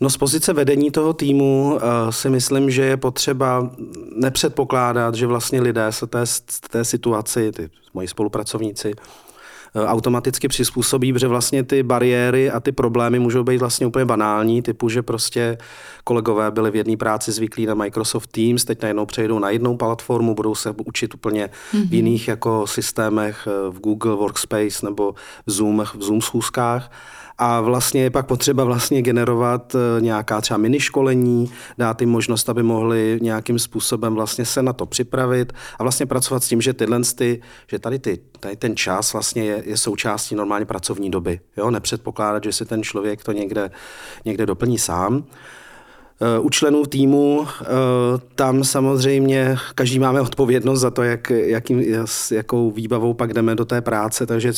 No 0.00 0.10
z 0.10 0.16
pozice 0.16 0.52
vedení 0.52 0.90
toho 0.90 1.12
týmu 1.12 1.74
uh, 1.74 1.80
si 2.10 2.30
myslím, 2.30 2.70
že 2.70 2.82
je 2.82 2.96
potřeba 2.96 3.70
nepředpokládat, 4.16 5.14
že 5.14 5.26
vlastně 5.26 5.60
lidé 5.60 5.86
se 5.90 6.06
té, 6.06 6.24
té 6.70 6.84
situaci, 6.84 7.52
ty 7.52 7.70
moji 7.94 8.08
spolupracovníci, 8.08 8.94
uh, 8.94 9.82
automaticky 9.84 10.48
přizpůsobí, 10.48 11.12
protože 11.12 11.28
vlastně 11.28 11.62
ty 11.62 11.82
bariéry 11.82 12.50
a 12.50 12.60
ty 12.60 12.72
problémy 12.72 13.18
můžou 13.18 13.44
být 13.44 13.58
vlastně 13.58 13.86
úplně 13.86 14.04
banální, 14.04 14.62
typu, 14.62 14.88
že 14.88 15.02
prostě 15.02 15.58
kolegové 16.04 16.50
byli 16.50 16.70
v 16.70 16.76
jedné 16.76 16.96
práci 16.96 17.32
zvyklí 17.32 17.66
na 17.66 17.74
Microsoft 17.74 18.26
Teams, 18.26 18.64
teď 18.64 18.82
najednou 18.82 19.06
přejdou 19.06 19.38
na 19.38 19.50
jednou 19.50 19.76
platformu, 19.76 20.34
budou 20.34 20.54
se 20.54 20.74
učit 20.86 21.14
úplně 21.14 21.46
mm-hmm. 21.46 21.80
v 21.80 21.84
mhm. 21.84 21.94
jiných 21.94 22.28
jako 22.28 22.66
systémech, 22.66 23.48
eh, 23.50 23.70
v 23.70 23.80
Google 23.80 24.14
Workspace 24.14 24.86
nebo 24.86 25.14
v 25.46 25.50
Zoom, 25.50 25.84
v 25.94 26.02
Zoom 26.02 26.20
schůzkách 26.20 26.90
a 27.42 27.60
vlastně 27.60 28.02
je 28.02 28.10
pak 28.10 28.26
potřeba 28.26 28.64
vlastně 28.64 29.02
generovat 29.02 29.74
eh, 29.74 30.00
nějaká 30.00 30.40
třeba 30.40 30.58
miniškolení, 30.58 31.52
dát 31.78 32.00
jim 32.00 32.10
možnost, 32.10 32.48
aby 32.48 32.62
mohli 32.62 33.18
nějakým 33.22 33.58
způsobem 33.58 34.14
vlastně 34.14 34.44
se 34.44 34.62
na 34.62 34.72
to 34.72 34.86
připravit 34.86 35.52
a 35.78 35.82
vlastně 35.82 36.06
pracovat 36.06 36.44
s 36.44 36.48
tím, 36.48 36.60
že 36.60 36.72
tyhle 36.72 37.00
ty, 37.14 37.40
že 37.66 37.78
tady, 37.78 37.98
ty, 37.98 38.18
tady 38.40 38.56
ten 38.56 38.76
čas 38.76 39.12
vlastně 39.12 39.44
je, 39.44 39.62
je 39.66 39.76
součástí 39.76 40.34
normálně 40.34 40.66
pracovní 40.66 41.10
doby. 41.10 41.40
Jo? 41.56 41.70
Nepředpokládat, 41.70 42.44
že 42.44 42.52
si 42.52 42.64
ten 42.64 42.82
člověk 42.82 43.24
to 43.24 43.32
někde, 43.32 43.70
někde 44.24 44.46
doplní 44.46 44.78
sám. 44.78 45.24
U 46.40 46.50
členů 46.50 46.86
týmu 46.86 47.46
eh, 47.48 47.66
tam 48.34 48.64
samozřejmě 48.64 49.56
každý 49.74 49.98
máme 49.98 50.20
odpovědnost 50.20 50.80
za 50.80 50.90
to, 50.90 51.02
jak, 51.02 51.30
jakým, 51.30 51.84
s 52.04 52.32
jakou 52.32 52.70
výbavou 52.70 53.14
pak 53.14 53.32
jdeme 53.32 53.54
do 53.54 53.64
té 53.64 53.80
práce, 53.80 54.26
takže 54.26 54.52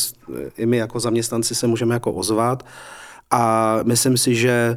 i 0.57 0.66
my 0.66 0.76
jako 0.76 1.00
zaměstnanci 1.00 1.54
se 1.54 1.66
můžeme 1.66 1.95
jako 1.95 2.12
ozvat. 2.12 2.66
A 3.31 3.78
myslím 3.85 4.16
si, 4.16 4.35
že 4.35 4.76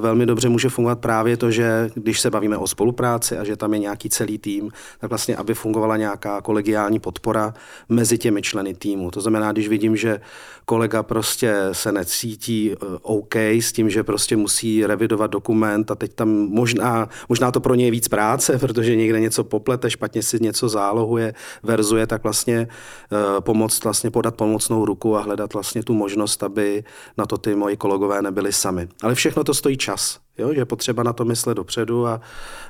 velmi 0.00 0.26
dobře 0.26 0.48
může 0.48 0.68
fungovat 0.68 0.98
právě 0.98 1.36
to, 1.36 1.50
že 1.50 1.90
když 1.94 2.20
se 2.20 2.30
bavíme 2.30 2.56
o 2.56 2.66
spolupráci 2.66 3.38
a 3.38 3.44
že 3.44 3.56
tam 3.56 3.74
je 3.74 3.78
nějaký 3.78 4.10
celý 4.10 4.38
tým, 4.38 4.70
tak 4.98 5.10
vlastně, 5.10 5.36
aby 5.36 5.54
fungovala 5.54 5.96
nějaká 5.96 6.40
kolegiální 6.40 7.00
podpora 7.00 7.54
mezi 7.88 8.18
těmi 8.18 8.42
členy 8.42 8.74
týmu. 8.74 9.10
To 9.10 9.20
znamená, 9.20 9.52
když 9.52 9.68
vidím, 9.68 9.96
že 9.96 10.20
kolega 10.64 11.02
prostě 11.02 11.54
se 11.72 11.92
necítí 11.92 12.72
eh, 12.72 12.86
OK 13.02 13.36
s 13.36 13.72
tím, 13.72 13.90
že 13.90 14.02
prostě 14.02 14.36
musí 14.36 14.86
revidovat 14.86 15.30
dokument 15.30 15.90
a 15.90 15.94
teď 15.94 16.14
tam 16.14 16.28
možná, 16.28 17.08
možná 17.28 17.50
to 17.50 17.60
pro 17.60 17.74
něj 17.74 17.86
je 17.86 17.90
víc 17.90 18.08
práce, 18.08 18.58
protože 18.64 18.96
někde 18.96 19.20
něco 19.20 19.44
poplete, 19.44 19.90
špatně 19.90 20.22
si 20.22 20.38
něco 20.42 20.68
zálohuje, 20.68 21.34
verzuje, 21.62 22.06
tak 22.06 22.22
vlastně 22.22 22.68
uh, 23.12 23.40
pomoct, 23.40 23.84
vlastně 23.84 24.10
podat 24.10 24.34
pomocnou 24.34 24.84
ruku 24.84 25.16
a 25.16 25.22
hledat 25.22 25.52
vlastně 25.52 25.82
tu 25.82 25.94
možnost, 25.94 26.42
aby 26.42 26.84
na 27.18 27.26
to 27.26 27.38
ty 27.38 27.54
moji 27.54 27.76
kolegové 27.76 28.22
nebyli 28.22 28.52
sami. 28.52 28.88
Ale 29.02 29.14
všechno 29.14 29.44
to 29.44 29.54
stojí 29.60 29.76
čas. 29.76 30.20
Jo, 30.40 30.54
že 30.54 30.60
je 30.60 30.64
potřeba 30.64 31.02
na 31.02 31.12
to 31.12 31.24
myslet 31.24 31.54
dopředu 31.54 32.06
a, 32.06 32.20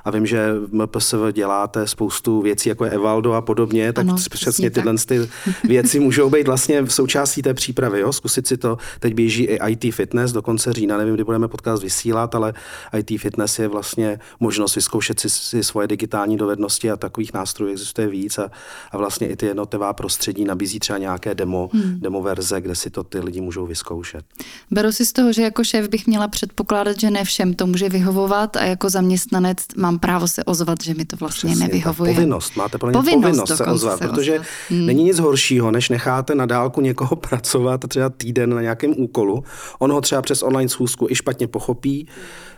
a 0.05 0.11
vím, 0.11 0.25
že 0.25 0.53
v 0.53 0.73
MPSV 0.73 1.17
děláte 1.31 1.87
spoustu 1.87 2.41
věcí, 2.41 2.69
jako 2.69 2.85
je 2.85 2.91
Evaldo 2.91 3.33
a 3.33 3.41
podobně, 3.41 3.93
tak 3.93 4.07
ano, 4.07 4.15
přesně 4.29 4.69
tyhle 4.69 4.93
tak. 4.97 5.05
ty 5.05 5.29
věci 5.63 5.99
můžou 5.99 6.29
být 6.29 6.47
vlastně 6.47 6.81
v 6.81 6.93
součástí 6.93 7.41
té 7.41 7.53
přípravy. 7.53 7.99
Jo? 7.99 8.13
Zkusit 8.13 8.47
si 8.47 8.57
to, 8.57 8.77
teď 8.99 9.13
běží 9.13 9.43
i 9.43 9.71
IT 9.71 9.95
fitness, 9.95 10.31
do 10.31 10.41
konce 10.41 10.73
října, 10.73 10.97
nevím, 10.97 11.13
kdy 11.13 11.23
budeme 11.23 11.47
podcast 11.47 11.83
vysílat, 11.83 12.35
ale 12.35 12.53
IT 12.97 13.21
fitness 13.21 13.59
je 13.59 13.67
vlastně 13.67 14.19
možnost 14.39 14.75
vyzkoušet 14.75 15.19
si, 15.19 15.29
si 15.29 15.63
svoje 15.63 15.87
digitální 15.87 16.37
dovednosti 16.37 16.91
a 16.91 16.97
takových 16.97 17.33
nástrojů 17.33 17.71
existuje 17.71 18.07
víc 18.07 18.37
a, 18.37 18.51
a 18.91 18.97
vlastně 18.97 19.27
i 19.27 19.35
ty 19.35 19.45
jednotlivá 19.45 19.93
prostředí 19.93 20.45
nabízí 20.45 20.79
třeba 20.79 20.99
nějaké 20.99 21.35
demo, 21.35 21.69
hmm. 21.73 21.99
demo 21.99 22.21
verze, 22.21 22.61
kde 22.61 22.75
si 22.75 22.89
to 22.89 23.03
ty 23.03 23.19
lidi 23.19 23.41
můžou 23.41 23.65
vyzkoušet. 23.65 24.25
Beru 24.71 24.91
si 24.91 25.05
z 25.05 25.13
toho, 25.13 25.33
že 25.33 25.41
jako 25.41 25.63
šéf 25.63 25.89
bych 25.89 26.07
měla 26.07 26.27
předpokládat, 26.27 26.99
že 26.99 27.11
ne 27.11 27.23
všem 27.23 27.53
to 27.61 27.67
může 27.67 27.89
vyhovovat 27.89 28.55
a 28.55 28.63
jako 28.63 28.89
zaměstnanec 28.89 29.57
mám 29.77 29.99
právo 29.99 30.27
se 30.27 30.43
ozvat, 30.43 30.83
že 30.83 30.93
mi 30.93 31.05
to 31.05 31.17
vlastně 31.17 31.49
Přesně, 31.49 31.67
nevyhovuje. 31.67 32.13
Povinnost, 32.13 32.55
máte 32.55 32.77
povinnost, 32.77 33.09
povinnost 33.09 33.57
se 33.57 33.65
ozvat, 33.65 33.99
se 33.99 34.07
protože 34.07 34.33
ozvat. 34.33 34.47
Hmm. 34.69 34.85
není 34.85 35.03
nic 35.03 35.19
horšího, 35.19 35.71
než 35.71 35.89
necháte 35.89 36.35
na 36.35 36.45
dálku 36.45 36.81
někoho 36.81 37.15
pracovat 37.29 37.81
třeba 37.87 38.09
týden 38.09 38.49
na 38.49 38.61
nějakém 38.61 38.93
úkolu. 38.97 39.43
On 39.79 39.91
ho 39.91 40.01
třeba 40.01 40.21
přes 40.21 40.43
online 40.43 40.69
schůzku 40.69 41.07
i 41.09 41.15
špatně 41.15 41.47
pochopí, 41.47 42.07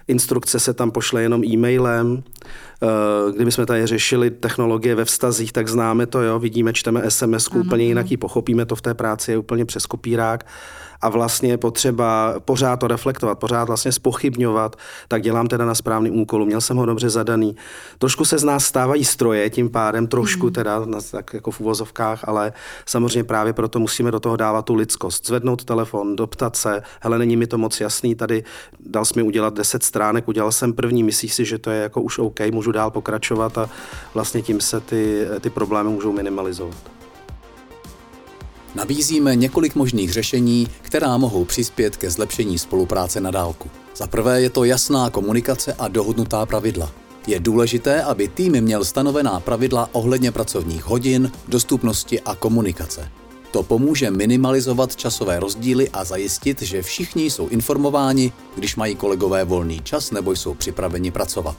instrukce 0.07 0.59
se 0.59 0.73
tam 0.73 0.91
pošle 0.91 1.21
jenom 1.21 1.43
e-mailem. 1.43 2.23
Eh, 2.83 3.31
kdyby 3.35 3.51
jsme 3.51 3.65
tady 3.65 3.87
řešili 3.87 4.31
technologie 4.31 4.95
ve 4.95 5.05
vztazích, 5.05 5.51
tak 5.51 5.67
známe 5.67 6.05
to, 6.05 6.21
jo, 6.21 6.39
vidíme, 6.39 6.73
čteme 6.73 7.11
SMS, 7.11 7.47
úplně 7.47 7.85
jinak 7.85 8.11
ji 8.11 8.17
pochopíme, 8.17 8.65
to 8.65 8.75
v 8.75 8.81
té 8.81 8.93
práci 8.93 9.31
je 9.31 9.37
úplně 9.37 9.65
přes 9.65 9.85
kopírák 9.85 10.45
a 11.03 11.09
vlastně 11.09 11.49
je 11.49 11.57
potřeba 11.57 12.35
pořád 12.39 12.77
to 12.77 12.87
reflektovat, 12.87 13.39
pořád 13.39 13.63
vlastně 13.63 13.91
spochybňovat, 13.91 14.75
tak 15.07 15.21
dělám 15.21 15.47
teda 15.47 15.65
na 15.65 15.75
správný 15.75 16.11
úkolu, 16.11 16.45
měl 16.45 16.61
jsem 16.61 16.77
ho 16.77 16.85
dobře 16.85 17.09
zadaný. 17.09 17.55
Trošku 17.97 18.25
se 18.25 18.37
z 18.37 18.43
nás 18.43 18.65
stávají 18.65 19.05
stroje, 19.05 19.49
tím 19.49 19.69
pádem 19.69 20.07
trošku 20.07 20.45
mm. 20.45 20.53
teda, 20.53 20.85
tak 21.11 21.33
jako 21.33 21.51
v 21.51 21.59
uvozovkách, 21.59 22.27
ale 22.27 22.53
samozřejmě 22.85 23.23
právě 23.23 23.53
proto 23.53 23.79
musíme 23.79 24.11
do 24.11 24.19
toho 24.19 24.35
dávat 24.35 24.65
tu 24.65 24.75
lidskost. 24.75 25.27
Zvednout 25.27 25.63
telefon, 25.63 26.15
doptat 26.15 26.55
se, 26.55 26.83
hele, 27.01 27.19
není 27.19 27.37
mi 27.37 27.47
to 27.47 27.57
moc 27.57 27.81
jasný, 27.81 28.15
tady 28.15 28.43
dal 28.79 29.05
jsi 29.05 29.13
mi 29.15 29.23
udělat 29.23 29.53
10 29.53 29.83
stránek, 29.83 30.27
udělal 30.27 30.51
jsem 30.51 30.73
první, 30.73 31.03
myslíš 31.03 31.33
si, 31.33 31.45
že 31.45 31.57
to 31.57 31.69
je 31.69 31.81
jako 31.81 32.01
už 32.01 32.19
OK, 32.19 32.39
můžu 32.51 32.71
dál 32.71 32.91
pokračovat 32.91 33.57
a 33.57 33.69
vlastně 34.13 34.41
tím 34.41 34.61
se 34.61 34.79
ty, 34.79 35.27
ty 35.41 35.49
problémy 35.49 35.89
můžou 35.89 36.11
minimalizovat. 36.11 37.02
Nabízíme 38.75 39.35
několik 39.35 39.75
možných 39.75 40.13
řešení, 40.13 40.67
která 40.81 41.17
mohou 41.17 41.45
přispět 41.45 41.97
ke 41.97 42.09
zlepšení 42.09 42.59
spolupráce 42.59 43.21
na 43.21 43.31
dálku. 43.31 43.69
Za 43.95 44.07
prvé 44.07 44.41
je 44.41 44.49
to 44.49 44.63
jasná 44.63 45.09
komunikace 45.09 45.73
a 45.73 45.87
dohodnutá 45.87 46.45
pravidla. 46.45 46.91
Je 47.27 47.39
důležité, 47.39 48.03
aby 48.03 48.27
tým 48.27 48.61
měl 48.61 48.85
stanovená 48.85 49.39
pravidla 49.39 49.89
ohledně 49.91 50.31
pracovních 50.31 50.83
hodin, 50.83 51.31
dostupnosti 51.47 52.21
a 52.21 52.35
komunikace. 52.35 53.09
To 53.51 53.63
pomůže 53.63 54.11
minimalizovat 54.11 54.95
časové 54.95 55.39
rozdíly 55.39 55.89
a 55.89 56.03
zajistit, 56.03 56.61
že 56.61 56.81
všichni 56.81 57.29
jsou 57.29 57.47
informováni, 57.47 58.31
když 58.55 58.75
mají 58.75 58.95
kolegové 58.95 59.45
volný 59.45 59.81
čas 59.83 60.11
nebo 60.11 60.31
jsou 60.31 60.53
připraveni 60.53 61.11
pracovat. 61.11 61.55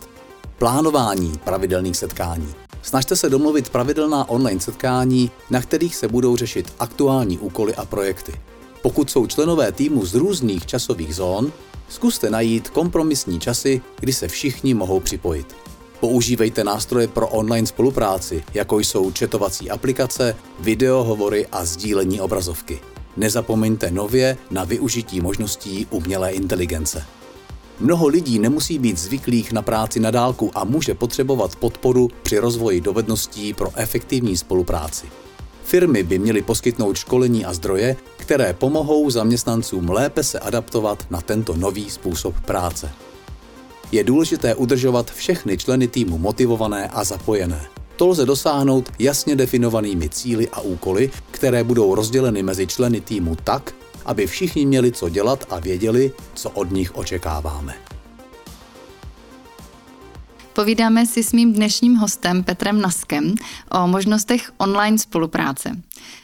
Plánování 0.59 1.41
pravidelných 1.45 1.97
setkání. 1.97 2.55
Snažte 2.83 3.17
se 3.17 3.31
domluvit 3.31 3.69
pravidelná 3.69 4.29
online 4.29 4.61
setkání, 4.61 5.31
na 5.51 5.63
kterých 5.63 5.97
se 5.97 6.09
budou 6.09 6.37
řešit 6.37 6.73
aktuální 6.79 7.39
úkoly 7.39 7.75
a 7.75 7.85
projekty. 7.85 8.33
Pokud 8.83 9.11
jsou 9.11 9.27
členové 9.27 9.73
týmu 9.73 10.07
z 10.07 10.15
různých 10.15 10.67
časových 10.67 11.15
zón, 11.15 11.53
zkuste 11.89 12.31
najít 12.31 12.71
kompromisní 12.71 13.41
časy, 13.41 13.81
kdy 14.01 14.13
se 14.13 14.29
všichni 14.29 14.75
mohou 14.75 15.01
připojit. 15.01 15.57
Používejte 16.01 16.65
nástroje 16.65 17.09
pro 17.09 17.29
online 17.29 17.67
spolupráci, 17.67 18.45
jako 18.55 18.79
jsou 18.79 19.11
četovací 19.13 19.71
aplikace, 19.71 20.37
videohovory 20.61 21.47
a 21.53 21.65
sdílení 21.65 22.21
obrazovky. 22.21 22.81
Nezapomeňte 23.17 23.91
nově 23.91 24.37
na 24.51 24.65
využití 24.65 25.21
možností 25.21 25.87
umělé 25.91 26.33
inteligence. 26.33 27.05
Mnoho 27.81 28.07
lidí 28.07 28.39
nemusí 28.39 28.79
být 28.79 28.99
zvyklých 28.99 29.53
na 29.53 29.63
práci 29.63 30.01
na 30.01 30.11
dálku 30.11 30.51
a 30.55 30.65
může 30.65 30.95
potřebovat 30.95 31.57
podporu 31.57 32.09
při 32.23 32.39
rozvoji 32.39 32.81
dovedností 32.81 33.55
pro 33.55 33.71
efektivní 33.75 34.37
spolupráci. 34.37 35.07
Firmy 35.65 36.03
by 36.03 36.19
měly 36.19 36.43
poskytnout 36.43 36.97
školení 36.97 37.45
a 37.45 37.55
zdroje, 37.55 37.97
které 38.17 38.53
pomohou 38.53 39.11
zaměstnancům 39.11 39.91
lépe 39.91 40.23
se 40.23 40.39
adaptovat 40.39 41.07
na 41.11 41.21
tento 41.21 41.57
nový 41.57 41.91
způsob 41.91 42.41
práce. 42.41 42.91
Je 43.93 44.05
důležité 44.05 44.55
udržovat 44.55 45.11
všechny 45.11 45.57
členy 45.59 45.89
týmu 45.89 46.19
motivované 46.19 46.89
a 46.89 47.05
zapojené. 47.05 47.67
To 47.97 48.09
lze 48.09 48.27
dosáhnout 48.27 48.93
jasně 48.99 49.37
definovanými 49.37 50.09
cíly 50.09 50.49
a 50.49 50.61
úkoly, 50.61 51.11
které 51.31 51.65
budou 51.65 51.95
rozděleny 51.95 52.43
mezi 52.43 52.67
členy 52.67 53.01
týmu 53.01 53.37
tak, 53.45 53.75
aby 54.05 54.27
všichni 54.27 54.67
měli 54.67 54.93
co 54.93 55.09
dělat 55.09 55.45
a 55.51 55.61
věděli, 55.61 56.13
co 56.35 56.51
od 56.51 56.71
nich 56.71 56.97
očekáváme. 56.97 57.75
Povídáme 60.53 61.07
si 61.07 61.23
s 61.23 61.33
mým 61.33 61.53
dnešním 61.53 61.95
hostem 61.95 62.45
Petrem 62.45 62.81
Naskem 62.81 63.35
o 63.71 63.87
možnostech 63.87 64.53
online 64.59 64.99
spolupráce. 64.99 65.71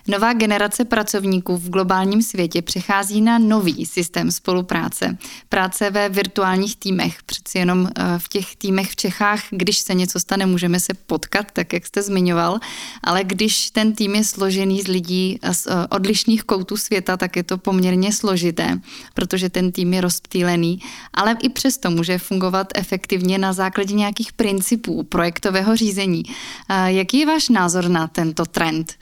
Nová 0.09 0.33
generace 0.33 0.85
pracovníků 0.85 1.57
v 1.57 1.71
globálním 1.71 2.23
světě 2.23 2.63
přechází 2.63 3.21
na 3.21 3.39
nový 3.39 3.87
systém 3.87 4.33
spolupráce. 4.33 5.19
Práce 5.49 5.91
ve 5.91 6.09
virtuálních 6.09 6.77
týmech. 6.77 7.23
Přeci 7.23 7.59
jenom 7.59 7.89
eh, 7.89 8.03
v 8.19 8.29
těch 8.29 8.57
týmech 8.57 8.91
v 8.91 8.97
Čechách, 8.97 9.41
když 9.51 9.79
se 9.79 9.95
něco 9.95 10.21
stane, 10.21 10.47
můžeme 10.47 10.81
se 10.81 10.95
potkat, 10.95 11.47
tak 11.53 11.73
jak 11.73 11.87
jste 11.87 12.03
zmiňoval, 12.03 12.59
ale 13.05 13.25
když 13.25 13.71
ten 13.71 13.93
tým 13.93 14.15
je 14.15 14.25
složený 14.25 14.83
z 14.83 14.89
lidí 14.89 15.39
z 15.53 15.67
eh, 15.67 15.87
odlišných 15.91 16.45
koutů 16.45 16.77
světa, 16.77 17.17
tak 17.17 17.37
je 17.37 17.43
to 17.43 17.59
poměrně 17.59 18.13
složité, 18.13 18.81
protože 19.15 19.49
ten 19.49 19.73
tým 19.73 19.95
je 19.95 20.01
rozptýlený, 20.01 20.81
ale 21.15 21.37
i 21.43 21.49
přesto 21.49 21.91
může 21.91 22.19
fungovat 22.19 22.67
efektivně 22.75 23.39
na 23.39 23.53
základě 23.53 23.95
nějakých 23.95 24.33
principů 24.33 25.03
projektového 25.03 25.77
řízení. 25.77 26.23
Eh, 26.69 26.93
jaký 26.93 27.19
je 27.19 27.27
váš 27.27 27.49
názor 27.49 27.89
na 27.89 28.07
tento 28.07 28.45
trend? 28.47 28.95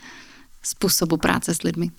Způsobu 0.61 1.17
práce 1.17 1.55
s 1.55 1.63
lidmi? 1.63 1.91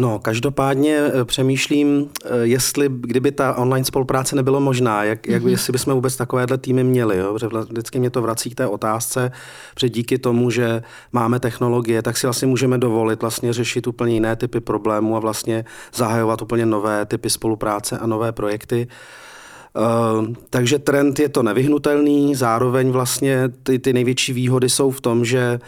No, 0.00 0.18
každopádně 0.18 0.98
eh, 0.98 1.24
přemýšlím, 1.24 2.08
eh, 2.24 2.28
jestli, 2.42 2.88
kdyby 2.92 3.32
ta 3.32 3.54
online 3.54 3.84
spolupráce 3.84 4.36
nebylo 4.36 4.60
možná, 4.60 5.04
jak, 5.04 5.26
jak 5.26 5.42
mm-hmm. 5.42 5.48
jestli 5.48 5.72
bychom 5.72 5.94
vůbec 5.94 6.16
takovéhle 6.16 6.58
týmy 6.58 6.84
měli. 6.84 7.16
Jo? 7.16 7.32
Protože 7.32 7.48
vždycky 7.68 7.98
mě 7.98 8.10
to 8.10 8.22
vrací 8.22 8.50
k 8.50 8.54
té 8.54 8.66
otázce, 8.66 9.32
že 9.80 9.88
díky 9.88 10.18
tomu, 10.18 10.50
že 10.50 10.82
máme 11.12 11.40
technologie, 11.40 12.02
tak 12.02 12.16
si 12.16 12.26
vlastně 12.26 12.48
můžeme 12.48 12.78
dovolit 12.78 13.20
vlastně 13.20 13.52
řešit 13.52 13.86
úplně 13.86 14.14
jiné 14.14 14.36
typy 14.36 14.60
problémů 14.60 15.16
a 15.16 15.20
vlastně 15.20 15.64
zahajovat 15.94 16.42
úplně 16.42 16.66
nové 16.66 17.06
typy 17.06 17.30
spolupráce 17.30 17.98
a 17.98 18.06
nové 18.06 18.32
projekty. 18.32 18.88
Uh, 19.74 20.26
takže 20.50 20.78
trend 20.78 21.18
je 21.18 21.28
to 21.28 21.42
nevyhnutelný, 21.42 22.34
zároveň 22.34 22.90
vlastně 22.90 23.48
ty, 23.62 23.78
ty 23.78 23.92
největší 23.92 24.32
výhody 24.32 24.68
jsou 24.68 24.90
v 24.90 25.00
tom, 25.00 25.24
že 25.24 25.58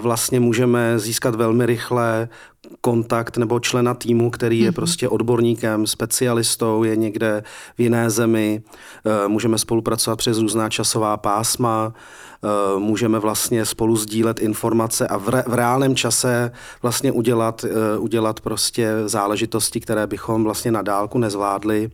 vlastně 0.00 0.40
můžeme 0.40 0.98
získat 0.98 1.34
velmi 1.34 1.66
rychle 1.66 2.28
kontakt 2.80 3.36
nebo 3.36 3.60
člena 3.60 3.94
týmu, 3.94 4.30
který 4.30 4.60
je 4.60 4.70
mm-hmm. 4.70 4.74
prostě 4.74 5.08
odborníkem, 5.08 5.86
specialistou, 5.86 6.84
je 6.84 6.96
někde 6.96 7.42
v 7.76 7.80
jiné 7.80 8.10
zemi. 8.10 8.62
Eh, 9.06 9.28
můžeme 9.28 9.58
spolupracovat 9.58 10.16
přes 10.16 10.38
různá 10.38 10.68
časová 10.68 11.16
pásma, 11.16 11.92
eh, 11.94 12.78
můžeme 12.78 13.18
vlastně 13.18 13.64
spolu 13.64 13.96
sdílet 13.96 14.40
informace 14.40 15.08
a 15.08 15.16
v, 15.16 15.28
re, 15.28 15.44
v 15.46 15.54
reálném 15.54 15.96
čase 15.96 16.52
vlastně 16.82 17.12
udělat, 17.12 17.64
udělat 17.98 18.40
prostě 18.40 18.92
záležitosti, 19.06 19.80
které 19.80 20.06
bychom 20.06 20.44
vlastně 20.44 20.70
na 20.70 20.82
dálku 20.82 21.18
nezvládli. 21.18 21.90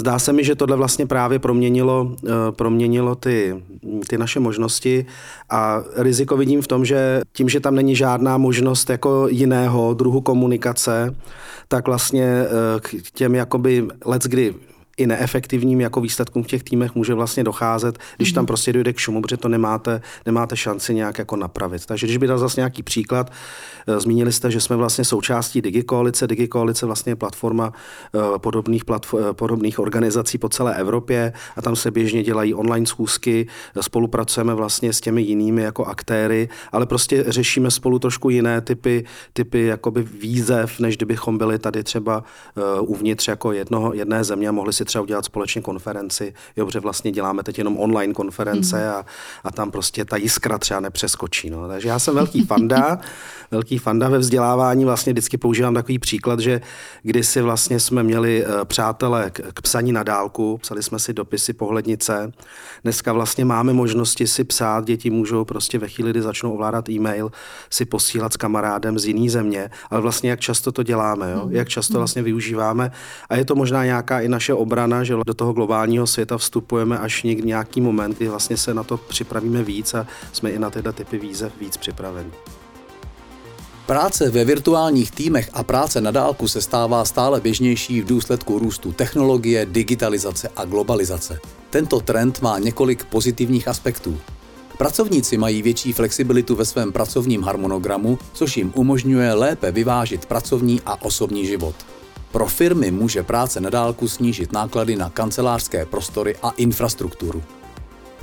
Zdá 0.00 0.18
se 0.18 0.32
mi, 0.32 0.44
že 0.44 0.54
tohle 0.54 0.76
vlastně 0.76 1.06
právě 1.06 1.38
proměnilo, 1.38 2.16
eh, 2.26 2.30
proměnilo 2.50 3.14
ty, 3.14 3.62
ty 4.08 4.18
naše 4.18 4.40
možnosti 4.40 5.06
a 5.50 5.82
riziko 5.96 6.36
vidím 6.36 6.62
v 6.62 6.66
tom, 6.66 6.84
že 6.84 7.20
tím, 7.32 7.48
že 7.48 7.60
tam 7.60 7.74
není 7.74 7.96
žádná 7.96 8.38
možnost 8.38 8.90
jako 8.90 9.28
jiného 9.28 9.94
druhu 9.94 10.20
komunikace, 10.20 11.14
tak 11.68 11.86
vlastně 11.86 12.24
eh, 12.24 12.80
k 12.80 13.10
těm 13.10 13.34
jakoby 13.34 13.88
let's 14.04 14.26
kdy 14.26 14.54
i 15.00 15.06
neefektivním 15.06 15.80
jako 15.80 16.00
výsledkům 16.00 16.42
v 16.42 16.46
těch 16.46 16.62
týmech 16.62 16.94
může 16.94 17.14
vlastně 17.14 17.44
docházet, 17.44 17.98
když 18.16 18.32
tam 18.32 18.42
mhm. 18.42 18.46
prostě 18.46 18.72
dojde 18.72 18.92
k 18.92 18.98
šumu, 18.98 19.22
protože 19.22 19.36
to 19.36 19.48
nemáte, 19.48 20.02
nemáte 20.26 20.56
šanci 20.56 20.94
nějak 20.94 21.18
jako 21.18 21.36
napravit. 21.36 21.86
Takže 21.86 22.06
když 22.06 22.16
by 22.16 22.26
dal 22.26 22.38
zase 22.38 22.60
nějaký 22.60 22.82
příklad, 22.82 23.32
eh, 23.86 24.00
zmínili 24.00 24.32
jste, 24.32 24.50
že 24.50 24.60
jsme 24.60 24.76
vlastně 24.76 25.04
součástí 25.04 25.62
DigiKoalice. 25.62 26.26
DigiKoalice 26.26 26.86
vlastně 26.86 27.12
je 27.12 27.16
platforma 27.16 27.72
eh, 28.14 28.38
podobných, 28.38 28.84
platform, 28.84 29.24
eh, 29.30 29.32
podobných 29.32 29.78
organizací 29.78 30.38
po 30.38 30.48
celé 30.48 30.76
Evropě 30.76 31.32
a 31.56 31.62
tam 31.62 31.76
se 31.76 31.90
běžně 31.90 32.22
dělají 32.22 32.54
online 32.54 32.86
schůzky, 32.86 33.46
spolupracujeme 33.80 34.54
vlastně 34.54 34.92
s 34.92 35.00
těmi 35.00 35.22
jinými 35.22 35.62
jako 35.62 35.84
aktéry, 35.84 36.48
ale 36.72 36.86
prostě 36.86 37.24
řešíme 37.28 37.70
spolu 37.70 37.98
trošku 37.98 38.30
jiné 38.30 38.60
typy, 38.60 39.04
typy 39.32 39.66
jakoby 39.66 40.02
výzev, 40.02 40.80
než 40.80 40.96
kdybychom 40.96 41.38
byli 41.38 41.58
tady 41.58 41.82
třeba 41.82 42.24
uvnitř 42.80 43.28
jako 43.28 43.52
jednoho, 43.52 43.94
jedné 43.94 44.24
země 44.24 44.48
a 44.48 44.52
mohli 44.52 44.72
si 44.72 44.84
třeba 44.90 45.02
udělat 45.02 45.24
společně 45.24 45.62
konferenci, 45.62 46.34
jo, 46.56 46.66
protože 46.66 46.80
vlastně 46.80 47.10
děláme 47.12 47.42
teď 47.42 47.58
jenom 47.58 47.78
online 47.78 48.14
konference 48.14 48.76
mm. 48.76 48.94
a, 48.94 49.04
a 49.44 49.50
tam 49.50 49.70
prostě 49.70 50.04
ta 50.04 50.16
jiskra 50.16 50.58
třeba 50.58 50.80
nepřeskočí. 50.80 51.50
No. 51.50 51.68
Takže 51.68 51.88
já 51.88 51.98
jsem 51.98 52.14
velký 52.14 52.44
fanda, 52.44 52.98
velký 53.50 53.78
fanda 53.78 54.08
ve 54.08 54.18
vzdělávání, 54.18 54.84
vlastně 54.84 55.12
vždycky 55.12 55.36
používám 55.36 55.74
takový 55.74 55.98
příklad, 55.98 56.40
že 56.40 56.60
kdysi 57.02 57.42
vlastně 57.42 57.80
jsme 57.80 58.02
měli 58.02 58.46
uh, 58.46 58.64
přátele 58.64 59.30
k, 59.30 59.40
k 59.54 59.62
psaní 59.62 59.92
na 59.92 60.02
dálku, 60.02 60.58
psali 60.58 60.82
jsme 60.82 60.98
si 60.98 61.12
dopisy 61.12 61.52
pohlednice, 61.52 62.32
dneska 62.82 63.12
vlastně 63.12 63.44
máme 63.44 63.72
možnosti 63.72 64.26
si 64.26 64.44
psát, 64.44 64.84
děti 64.84 65.10
můžou 65.10 65.44
prostě 65.44 65.78
ve 65.78 65.88
chvíli, 65.88 66.10
kdy 66.10 66.22
začnou 66.22 66.52
ovládat 66.52 66.88
e-mail, 66.88 67.30
si 67.70 67.84
posílat 67.84 68.32
s 68.32 68.36
kamarádem 68.36 68.98
z 68.98 69.04
jiné 69.04 69.30
země, 69.30 69.70
ale 69.90 70.00
vlastně 70.00 70.30
jak 70.30 70.40
často 70.40 70.72
to 70.72 70.82
děláme, 70.82 71.32
jo? 71.32 71.48
jak 71.50 71.68
často 71.68 71.92
mhm. 71.92 72.00
vlastně 72.00 72.22
využíváme 72.22 72.90
a 73.28 73.36
je 73.36 73.44
to 73.44 73.54
možná 73.54 73.84
nějaká 73.84 74.20
i 74.20 74.28
naše 74.28 74.54
obrana 74.54 74.79
obrana, 74.80 75.04
že 75.04 75.14
do 75.26 75.34
toho 75.34 75.52
globálního 75.52 76.06
světa 76.06 76.38
vstupujeme 76.38 76.98
až 76.98 77.22
někdy 77.22 77.48
nějaký 77.48 77.80
moment, 77.80 78.16
kdy 78.16 78.28
vlastně 78.28 78.56
se 78.56 78.74
na 78.74 78.82
to 78.82 78.96
připravíme 78.96 79.62
víc 79.62 79.94
a 79.94 80.06
jsme 80.32 80.50
i 80.50 80.58
na 80.58 80.70
tyhle 80.70 80.92
typy 80.92 81.18
výzev 81.18 81.52
víc 81.60 81.76
připraveni. 81.76 82.30
Práce 83.86 84.30
ve 84.30 84.44
virtuálních 84.44 85.10
týmech 85.10 85.50
a 85.52 85.62
práce 85.62 86.00
na 86.00 86.10
dálku 86.10 86.48
se 86.48 86.60
stává 86.60 87.04
stále 87.04 87.40
běžnější 87.40 88.00
v 88.00 88.06
důsledku 88.06 88.58
růstu 88.58 88.92
technologie, 88.92 89.66
digitalizace 89.66 90.48
a 90.56 90.64
globalizace. 90.64 91.40
Tento 91.70 92.00
trend 92.00 92.42
má 92.42 92.58
několik 92.58 93.04
pozitivních 93.04 93.68
aspektů. 93.68 94.18
Pracovníci 94.78 95.36
mají 95.36 95.62
větší 95.62 95.92
flexibilitu 95.92 96.56
ve 96.56 96.64
svém 96.64 96.92
pracovním 96.92 97.42
harmonogramu, 97.42 98.18
což 98.32 98.56
jim 98.56 98.72
umožňuje 98.74 99.32
lépe 99.32 99.70
vyvážit 99.70 100.26
pracovní 100.26 100.80
a 100.86 101.02
osobní 101.02 101.46
život. 101.46 101.74
Pro 102.32 102.46
firmy 102.46 102.90
může 102.90 103.22
práce 103.22 103.60
na 103.60 103.70
dálku 103.70 104.08
snížit 104.08 104.52
náklady 104.52 104.96
na 104.96 105.10
kancelářské 105.10 105.86
prostory 105.86 106.36
a 106.42 106.50
infrastrukturu. 106.50 107.42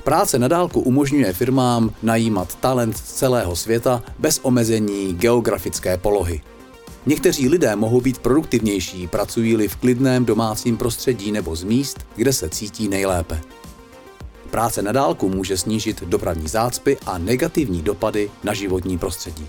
Práce 0.03 0.39
na 0.39 0.47
dálku 0.47 0.79
umožňuje 0.79 1.33
firmám 1.33 1.93
najímat 2.03 2.55
talent 2.55 2.97
z 2.97 3.01
celého 3.01 3.55
světa 3.55 4.03
bez 4.19 4.39
omezení 4.43 5.13
geografické 5.13 5.97
polohy. 5.97 6.41
Někteří 7.05 7.49
lidé 7.49 7.75
mohou 7.75 8.01
být 8.01 8.17
produktivnější, 8.17 9.07
pracují-li 9.07 9.67
v 9.67 9.75
klidném 9.75 10.25
domácím 10.25 10.77
prostředí 10.77 11.31
nebo 11.31 11.55
z 11.55 11.63
míst, 11.63 12.05
kde 12.15 12.33
se 12.33 12.49
cítí 12.49 12.87
nejlépe. 12.87 13.41
Práce 14.49 14.81
na 14.81 14.91
dálku 14.91 15.29
může 15.29 15.57
snížit 15.57 16.03
dopravní 16.03 16.47
zácpy 16.47 16.97
a 17.05 17.17
negativní 17.17 17.81
dopady 17.81 18.31
na 18.43 18.53
životní 18.53 18.97
prostředí. 18.97 19.47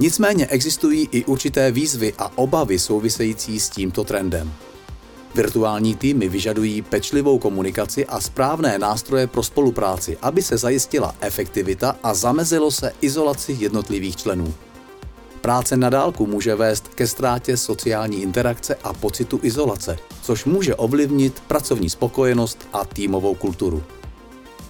Nicméně 0.00 0.46
existují 0.46 1.08
i 1.12 1.24
určité 1.24 1.70
výzvy 1.70 2.14
a 2.18 2.38
obavy 2.38 2.78
související 2.78 3.60
s 3.60 3.68
tímto 3.68 4.04
trendem. 4.04 4.52
Virtuální 5.34 5.94
týmy 5.94 6.28
vyžadují 6.28 6.82
pečlivou 6.82 7.38
komunikaci 7.38 8.06
a 8.06 8.20
správné 8.20 8.78
nástroje 8.78 9.26
pro 9.26 9.42
spolupráci, 9.42 10.18
aby 10.22 10.42
se 10.42 10.56
zajistila 10.56 11.14
efektivita 11.20 11.96
a 12.02 12.14
zamezilo 12.14 12.70
se 12.70 12.92
izolaci 13.00 13.56
jednotlivých 13.58 14.16
členů. 14.16 14.54
Práce 15.40 15.76
na 15.76 15.90
dálku 15.90 16.26
může 16.26 16.54
vést 16.54 16.88
ke 16.88 17.06
ztrátě 17.06 17.56
sociální 17.56 18.22
interakce 18.22 18.74
a 18.74 18.92
pocitu 18.92 19.40
izolace, 19.42 19.96
což 20.22 20.44
může 20.44 20.74
ovlivnit 20.74 21.42
pracovní 21.46 21.90
spokojenost 21.90 22.68
a 22.72 22.84
týmovou 22.84 23.34
kulturu. 23.34 23.82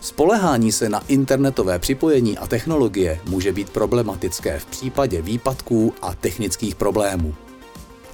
Spolehání 0.01 0.73
se 0.73 0.89
na 0.89 1.03
internetové 1.09 1.79
připojení 1.79 2.39
a 2.39 2.47
technologie 2.47 3.21
může 3.29 3.53
být 3.53 3.71
problematické 3.71 4.59
v 4.59 4.67
případě 4.67 5.23
výpadků 5.23 5.95
a 6.03 6.15
technických 6.15 6.75
problémů. 6.75 7.35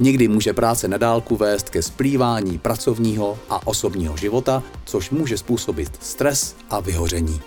Někdy 0.01 0.29
může 0.29 0.53
práce 0.53 0.89
na 0.89 0.97
dálku 0.97 1.37
vést 1.37 1.71
ke 1.71 1.83
splývání 1.83 2.59
pracovního 2.59 3.39
a 3.51 3.67
osobního 3.67 4.17
života, 4.17 4.63
což 4.85 5.11
může 5.11 5.39
způsobit 5.39 5.91
stres 6.01 6.57
a 6.71 6.81
vyhoření. 6.81 7.41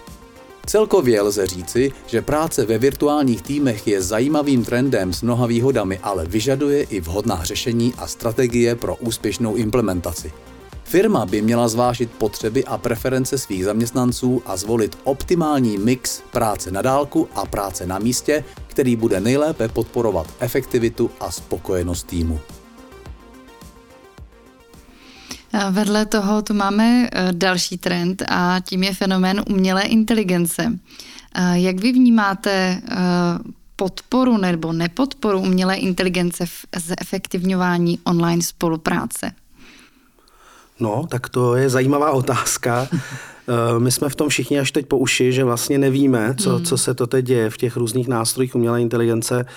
Celkově 0.65 1.21
lze 1.21 1.47
říci, 1.47 1.91
že 2.07 2.21
práce 2.21 2.65
ve 2.65 2.77
virtuálních 2.77 3.41
týmech 3.41 3.87
je 3.87 4.01
zajímavým 4.01 4.65
trendem 4.65 5.13
s 5.13 5.21
mnoha 5.21 5.47
výhodami, 5.47 5.99
ale 6.03 6.25
vyžaduje 6.25 6.83
i 6.83 6.99
vhodná 6.99 7.43
řešení 7.43 7.93
a 7.97 8.07
strategie 8.07 8.75
pro 8.75 8.95
úspěšnou 8.95 9.55
implementaci. 9.55 10.31
Firma 10.87 11.25
by 11.25 11.41
měla 11.41 11.67
zvážit 11.67 12.11
potřeby 12.11 12.65
a 12.65 12.77
preference 12.77 13.37
svých 13.37 13.65
zaměstnanců 13.65 14.41
a 14.45 14.57
zvolit 14.57 14.97
optimální 15.03 15.77
mix 15.77 16.21
práce 16.31 16.71
na 16.71 16.81
dálku 16.81 17.29
a 17.35 17.45
práce 17.45 17.85
na 17.85 17.99
místě, 17.99 18.43
který 18.67 18.95
bude 18.95 19.19
nejlépe 19.19 19.67
podporovat 19.67 20.27
efektivitu 20.39 21.11
a 21.19 21.31
spokojenost 21.31 22.07
týmu. 22.07 22.39
Vedle 25.71 26.05
toho 26.05 26.41
tu 26.41 26.53
máme 26.53 27.09
e, 27.11 27.27
další 27.31 27.77
trend 27.77 28.23
a 28.27 28.59
tím 28.59 28.83
je 28.83 28.93
fenomén 28.93 29.43
umělé 29.49 29.81
inteligence. 29.81 30.63
E, 31.35 31.59
jak 31.59 31.79
vy 31.79 31.91
vnímáte 31.91 32.51
e, 32.51 32.81
podporu 33.75 34.37
nebo 34.37 34.73
nepodporu 34.73 35.39
umělé 35.39 35.75
inteligence 35.75 36.45
v 36.45 36.65
zefektivňování 36.77 37.99
online 38.03 38.41
spolupráce? 38.41 39.31
No, 40.79 41.07
tak 41.09 41.29
to 41.29 41.55
je 41.55 41.69
zajímavá 41.69 42.11
otázka. 42.11 42.87
My 43.77 43.91
jsme 43.91 44.09
v 44.09 44.15
tom 44.15 44.29
všichni 44.29 44.59
až 44.59 44.71
teď 44.71 44.85
po 44.85 44.97
uši, 44.97 45.31
že 45.31 45.43
vlastně 45.43 45.77
nevíme, 45.77 46.35
co, 46.37 46.55
hmm. 46.55 46.65
co 46.65 46.77
se 46.77 46.93
to 46.93 47.07
teď 47.07 47.25
děje 47.25 47.49
v 47.49 47.57
těch 47.57 47.77
různých 47.77 48.07
nástrojích 48.07 48.55
umělé 48.55 48.81
inteligence. 48.81 49.45
Eh, 49.45 49.53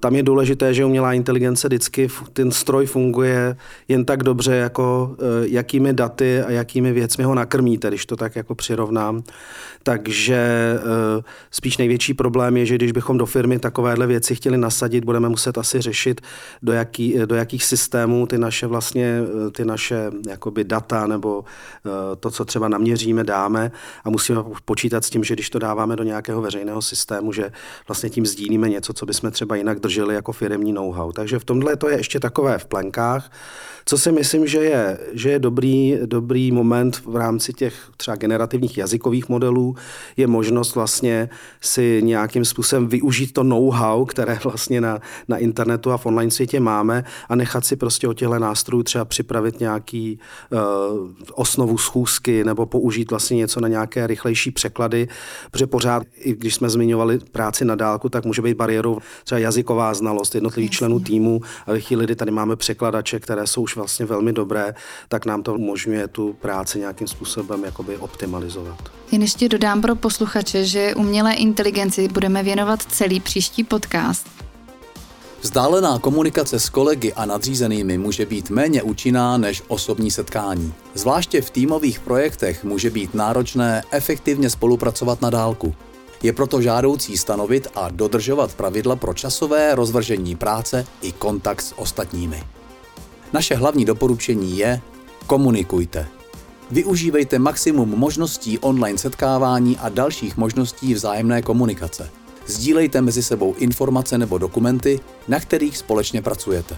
tam 0.00 0.14
je 0.14 0.22
důležité, 0.22 0.74
že 0.74 0.84
umělá 0.84 1.12
inteligence 1.12 1.68
vždycky, 1.68 2.08
ten 2.32 2.50
stroj 2.50 2.86
funguje 2.86 3.56
jen 3.88 4.04
tak 4.04 4.22
dobře, 4.22 4.54
jako 4.54 5.16
eh, 5.18 5.48
jakými 5.48 5.92
daty 5.92 6.42
a 6.42 6.50
jakými 6.50 6.92
věcmi 6.92 7.24
ho 7.24 7.34
nakrmíte, 7.34 7.88
když 7.88 8.06
to 8.06 8.16
tak 8.16 8.36
jako 8.36 8.54
přirovnám. 8.54 9.22
Takže 9.82 10.36
eh, 10.78 11.22
spíš 11.50 11.76
největší 11.78 12.14
problém 12.14 12.56
je, 12.56 12.66
že 12.66 12.74
když 12.74 12.92
bychom 12.92 13.18
do 13.18 13.26
firmy 13.26 13.58
takovéhle 13.58 14.06
věci 14.06 14.34
chtěli 14.34 14.58
nasadit, 14.58 15.04
budeme 15.04 15.28
muset 15.28 15.58
asi 15.58 15.80
řešit, 15.80 16.20
do, 16.62 16.72
jaký, 16.72 17.14
do 17.26 17.34
jakých 17.34 17.64
systémů 17.64 18.26
ty 18.26 18.38
naše 18.38 18.66
vlastně, 18.66 19.20
ty 19.52 19.64
naše 19.64 20.10
jakoby 20.28 20.64
data 20.64 21.06
nebo 21.06 21.44
to, 22.20 22.30
co 22.30 22.44
třeba 22.44 22.68
naměříme, 22.68 23.24
dáme 23.24 23.72
a 24.04 24.10
musíme 24.10 24.40
počítat 24.64 25.04
s 25.04 25.10
tím, 25.10 25.24
že 25.24 25.34
když 25.34 25.50
to 25.50 25.58
dáváme 25.58 25.96
do 25.96 26.04
nějakého 26.04 26.42
veřejného 26.42 26.82
systému, 26.82 27.32
že 27.32 27.52
vlastně 27.88 28.10
tím 28.10 28.26
sdílíme 28.26 28.68
něco, 28.68 28.92
co 28.92 29.06
bychom 29.06 29.30
třeba 29.30 29.51
třeba 29.52 29.56
jinak 29.56 29.80
drželi 29.80 30.14
jako 30.14 30.32
firemní 30.32 30.72
know-how. 30.72 31.12
Takže 31.12 31.38
v 31.38 31.44
tomhle 31.44 31.76
to 31.76 31.88
je 31.88 31.96
ještě 31.96 32.20
takové 32.20 32.58
v 32.58 32.64
plenkách. 32.64 33.30
Co 33.84 33.98
si 33.98 34.12
myslím, 34.12 34.46
že 34.46 34.58
je, 34.58 34.98
že 35.12 35.30
je 35.30 35.38
dobrý, 35.38 35.98
dobrý 36.06 36.52
moment 36.52 37.02
v 37.06 37.16
rámci 37.16 37.52
těch 37.52 37.74
třeba 37.96 38.16
generativních 38.16 38.78
jazykových 38.78 39.28
modelů, 39.28 39.76
je 40.16 40.26
možnost 40.26 40.74
vlastně 40.74 41.28
si 41.60 42.00
nějakým 42.02 42.44
způsobem 42.44 42.88
využít 42.88 43.32
to 43.32 43.42
know-how, 43.42 44.04
které 44.04 44.38
vlastně 44.44 44.80
na, 44.80 44.98
na 45.28 45.36
internetu 45.36 45.92
a 45.92 45.96
v 45.96 46.06
online 46.06 46.30
světě 46.30 46.60
máme 46.60 47.04
a 47.28 47.34
nechat 47.34 47.66
si 47.66 47.76
prostě 47.76 48.08
o 48.08 48.12
těchto 48.12 48.38
nástrojů 48.38 48.82
třeba 48.82 49.04
připravit 49.04 49.60
nějaký 49.60 50.18
uh, 50.52 50.58
osnovu 51.34 51.78
schůzky 51.78 52.44
nebo 52.44 52.66
použít 52.66 53.10
vlastně 53.10 53.36
něco 53.36 53.60
na 53.60 53.68
nějaké 53.68 54.06
rychlejší 54.06 54.50
překlady, 54.50 55.08
protože 55.50 55.66
pořád, 55.66 56.02
i 56.16 56.32
když 56.34 56.54
jsme 56.54 56.70
zmiňovali 56.70 57.18
práci 57.18 57.64
na 57.64 57.74
dálku, 57.74 58.08
tak 58.08 58.24
může 58.24 58.42
být 58.42 58.56
bariérou 58.56 58.98
třeba 59.24 59.38
jazyková 59.42 59.94
znalost 59.94 60.34
jednotlivých 60.34 60.70
Jasně. 60.70 60.78
členů 60.78 61.00
týmu 61.00 61.40
a 61.66 61.72
ve 61.72 61.80
chvíli, 61.80 62.04
kdy 62.04 62.16
tady 62.16 62.30
máme 62.30 62.56
překladače, 62.56 63.20
které 63.20 63.46
jsou 63.46 63.62
už 63.62 63.76
vlastně 63.76 64.06
velmi 64.06 64.32
dobré, 64.32 64.74
tak 65.08 65.26
nám 65.26 65.42
to 65.42 65.54
umožňuje 65.54 66.08
tu 66.08 66.32
práci 66.32 66.78
nějakým 66.78 67.08
způsobem 67.08 67.64
jakoby 67.64 67.96
optimalizovat. 67.96 68.78
Jen 69.12 69.22
ještě 69.22 69.48
dodám 69.48 69.82
pro 69.82 69.96
posluchače, 69.96 70.64
že 70.64 70.94
umělé 70.94 71.34
inteligenci 71.34 72.08
budeme 72.08 72.42
věnovat 72.42 72.82
celý 72.82 73.20
příští 73.20 73.64
podcast. 73.64 74.26
Vzdálená 75.42 75.98
komunikace 75.98 76.60
s 76.60 76.68
kolegy 76.68 77.12
a 77.12 77.26
nadřízenými 77.26 77.98
může 77.98 78.26
být 78.26 78.50
méně 78.50 78.82
účinná 78.82 79.36
než 79.36 79.62
osobní 79.68 80.10
setkání. 80.10 80.74
Zvláště 80.94 81.42
v 81.42 81.50
týmových 81.50 82.00
projektech 82.00 82.64
může 82.64 82.90
být 82.90 83.14
náročné 83.14 83.82
efektivně 83.90 84.50
spolupracovat 84.50 85.22
na 85.22 85.30
dálku. 85.30 85.74
Je 86.22 86.32
proto 86.32 86.60
žádoucí 86.60 87.16
stanovit 87.18 87.68
a 87.74 87.88
dodržovat 87.90 88.54
pravidla 88.54 88.96
pro 88.96 89.14
časové 89.14 89.74
rozvržení 89.74 90.36
práce 90.36 90.86
i 91.02 91.12
kontakt 91.12 91.60
s 91.62 91.78
ostatními. 91.78 92.42
Naše 93.32 93.54
hlavní 93.54 93.84
doporučení 93.84 94.58
je 94.58 94.80
komunikujte. 95.26 96.08
Využívejte 96.70 97.38
maximum 97.38 97.88
možností 97.88 98.58
online 98.58 98.98
setkávání 98.98 99.78
a 99.78 99.88
dalších 99.88 100.36
možností 100.36 100.94
vzájemné 100.94 101.42
komunikace. 101.42 102.10
Sdílejte 102.46 103.00
mezi 103.00 103.22
sebou 103.22 103.54
informace 103.54 104.18
nebo 104.18 104.38
dokumenty, 104.38 105.00
na 105.28 105.40
kterých 105.40 105.78
společně 105.78 106.22
pracujete. 106.22 106.76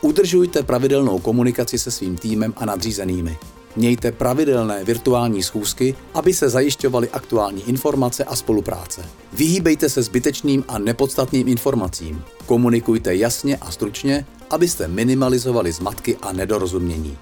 Udržujte 0.00 0.62
pravidelnou 0.62 1.18
komunikaci 1.18 1.78
se 1.78 1.90
svým 1.90 2.16
týmem 2.16 2.54
a 2.56 2.64
nadřízenými. 2.64 3.38
Mějte 3.76 4.12
pravidelné 4.12 4.84
virtuální 4.84 5.42
schůzky, 5.42 5.94
aby 6.14 6.34
se 6.34 6.48
zajišťovaly 6.48 7.10
aktuální 7.10 7.68
informace 7.68 8.24
a 8.24 8.36
spolupráce. 8.36 9.02
Vyhýbejte 9.32 9.88
se 9.88 10.02
zbytečným 10.02 10.64
a 10.68 10.78
nepodstatným 10.78 11.48
informacím. 11.48 12.22
Komunikujte 12.46 13.16
jasně 13.16 13.56
a 13.56 13.70
stručně, 13.70 14.26
abyste 14.50 14.88
minimalizovali 14.88 15.72
zmatky 15.72 16.16
a 16.22 16.32
nedorozumění. 16.32 17.18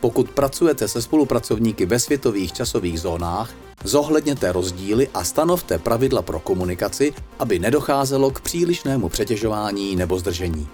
Pokud 0.00 0.30
pracujete 0.30 0.88
se 0.88 1.02
spolupracovníky 1.02 1.86
ve 1.86 1.98
světových 1.98 2.52
časových 2.52 3.00
zónách, 3.00 3.50
zohledněte 3.84 4.52
rozdíly 4.52 5.08
a 5.14 5.24
stanovte 5.24 5.78
pravidla 5.78 6.22
pro 6.22 6.40
komunikaci, 6.40 7.12
aby 7.38 7.58
nedocházelo 7.58 8.30
k 8.30 8.40
přílišnému 8.40 9.08
přetěžování 9.08 9.96
nebo 9.96 10.18
zdržení. 10.18 10.68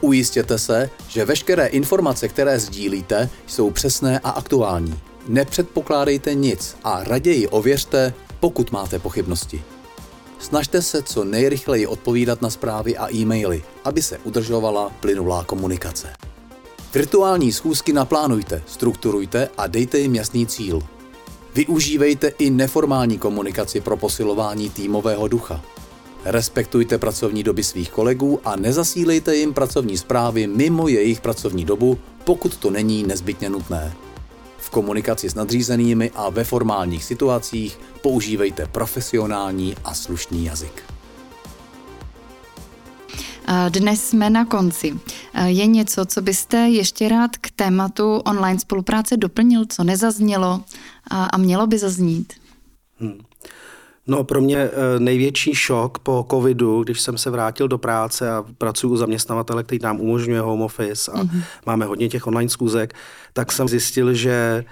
Ujistěte 0.00 0.58
se, 0.58 0.90
že 1.08 1.24
veškeré 1.24 1.66
informace, 1.66 2.28
které 2.28 2.60
sdílíte, 2.60 3.30
jsou 3.46 3.70
přesné 3.70 4.18
a 4.18 4.30
aktuální. 4.30 4.98
Nepředpokládejte 5.28 6.34
nic 6.34 6.76
a 6.84 7.04
raději 7.04 7.48
ověřte, 7.48 8.14
pokud 8.40 8.72
máte 8.72 8.98
pochybnosti. 8.98 9.62
Snažte 10.38 10.82
se 10.82 11.02
co 11.02 11.24
nejrychleji 11.24 11.86
odpovídat 11.86 12.42
na 12.42 12.50
zprávy 12.50 12.96
a 12.96 13.14
e-maily, 13.14 13.64
aby 13.84 14.02
se 14.02 14.18
udržovala 14.18 14.90
plynulá 15.00 15.44
komunikace. 15.44 16.12
Virtuální 16.94 17.52
schůzky 17.52 17.92
naplánujte, 17.92 18.62
strukturujte 18.66 19.48
a 19.58 19.66
dejte 19.66 19.98
jim 19.98 20.14
jasný 20.14 20.46
cíl. 20.46 20.82
Využívejte 21.54 22.28
i 22.28 22.50
neformální 22.50 23.18
komunikaci 23.18 23.80
pro 23.80 23.96
posilování 23.96 24.70
týmového 24.70 25.28
ducha. 25.28 25.64
Respektujte 26.28 26.98
pracovní 26.98 27.42
doby 27.42 27.64
svých 27.64 27.90
kolegů 27.90 28.40
a 28.44 28.56
nezasílejte 28.56 29.36
jim 29.36 29.54
pracovní 29.54 29.98
zprávy 29.98 30.46
mimo 30.46 30.88
jejich 30.88 31.20
pracovní 31.20 31.64
dobu, 31.64 31.98
pokud 32.24 32.56
to 32.56 32.70
není 32.70 33.02
nezbytně 33.02 33.50
nutné. 33.50 33.94
V 34.58 34.70
komunikaci 34.70 35.30
s 35.30 35.34
nadřízenými 35.34 36.10
a 36.14 36.30
ve 36.30 36.44
formálních 36.44 37.04
situacích 37.04 37.78
používejte 38.02 38.66
profesionální 38.66 39.76
a 39.84 39.94
slušný 39.94 40.44
jazyk. 40.44 40.82
Dnes 43.68 44.08
jsme 44.08 44.30
na 44.30 44.44
konci. 44.44 44.94
Je 45.46 45.66
něco, 45.66 46.06
co 46.06 46.22
byste 46.22 46.56
ještě 46.56 47.08
rád 47.08 47.36
k 47.36 47.50
tématu 47.50 48.16
online 48.16 48.58
spolupráce 48.58 49.16
doplnil, 49.16 49.64
co 49.68 49.84
nezaznělo 49.84 50.62
a 51.10 51.38
mělo 51.38 51.66
by 51.66 51.78
zaznít? 51.78 52.32
Hmm. 52.98 53.18
No 54.06 54.24
pro 54.24 54.40
mě 54.40 54.56
eh, 54.58 54.70
největší 54.98 55.54
šok 55.54 55.98
po 55.98 56.26
covidu, 56.30 56.84
když 56.84 57.00
jsem 57.00 57.18
se 57.18 57.30
vrátil 57.30 57.68
do 57.68 57.78
práce 57.78 58.30
a 58.30 58.44
pracuji 58.58 58.88
u 58.88 58.96
zaměstnavatele, 58.96 59.64
který 59.64 59.78
nám 59.82 60.00
umožňuje 60.00 60.40
home 60.40 60.62
office 60.62 61.12
a 61.12 61.22
mm-hmm. 61.22 61.42
máme 61.66 61.84
hodně 61.86 62.08
těch 62.08 62.26
online 62.26 62.48
zkůzek, 62.48 62.94
tak 63.32 63.52
jsem 63.52 63.68
zjistil, 63.68 64.14
že 64.14 64.64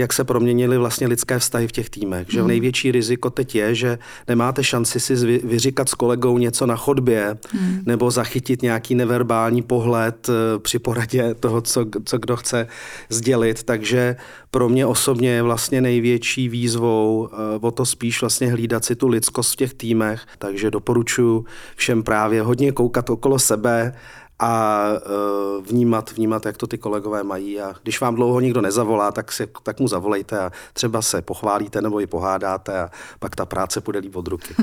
jak 0.00 0.12
se 0.12 0.24
proměnily 0.24 0.78
vlastně 0.78 1.06
lidské 1.06 1.38
vztahy 1.38 1.68
v 1.68 1.72
těch 1.72 1.90
týmech. 1.90 2.26
Že 2.30 2.38
v 2.38 2.40
mhm. 2.40 2.48
největší 2.48 2.92
riziko 2.92 3.30
teď 3.30 3.54
je, 3.54 3.74
že 3.74 3.98
nemáte 4.28 4.64
šanci 4.64 5.00
si 5.00 5.14
vyříkat 5.44 5.88
s 5.88 5.94
kolegou 5.94 6.38
něco 6.38 6.66
na 6.66 6.76
chodbě 6.76 7.38
hmm. 7.50 7.82
nebo 7.86 8.10
zachytit 8.10 8.62
nějaký 8.62 8.94
neverbální 8.94 9.62
pohled 9.62 10.28
eh, 10.28 10.58
při 10.58 10.78
poradě 10.78 11.34
toho, 11.34 11.60
co, 11.60 11.86
co 12.04 12.18
kdo 12.18 12.36
chce 12.36 12.66
sdělit. 13.08 13.62
Takže 13.62 14.16
pro 14.50 14.68
mě 14.68 14.86
osobně 14.86 15.30
je 15.30 15.42
vlastně 15.42 15.80
největší 15.80 16.48
výzvou 16.48 17.28
eh, 17.32 17.58
o 17.60 17.70
to 17.70 17.86
spíš 17.86 18.20
vlastně 18.20 18.50
hlídat 18.50 18.84
si 18.84 18.96
tu 18.96 19.08
lidskost 19.08 19.52
v 19.52 19.56
těch 19.56 19.74
týmech. 19.74 20.26
Takže 20.38 20.70
doporučuji 20.70 21.44
všem 21.76 22.02
právě 22.02 22.42
hodně 22.42 22.72
koukat 22.72 23.10
okolo 23.10 23.38
sebe, 23.38 23.92
a 24.40 24.84
uh, 25.58 25.64
vnímat, 25.66 26.12
vnímat, 26.12 26.46
jak 26.46 26.56
to 26.56 26.66
ty 26.66 26.78
kolegové 26.78 27.22
mají. 27.22 27.60
A 27.60 27.74
když 27.82 28.00
vám 28.00 28.14
dlouho 28.14 28.40
nikdo 28.40 28.60
nezavolá, 28.60 29.12
tak, 29.12 29.32
si, 29.32 29.48
tak 29.62 29.80
mu 29.80 29.88
zavolejte 29.88 30.40
a 30.40 30.52
třeba 30.72 31.02
se 31.02 31.22
pochválíte 31.22 31.82
nebo 31.82 32.00
i 32.00 32.06
pohádáte 32.06 32.80
a 32.80 32.90
pak 33.18 33.36
ta 33.36 33.46
práce 33.46 33.80
půjde 33.80 33.98
líp 33.98 34.16
od 34.16 34.28
ruky. 34.28 34.54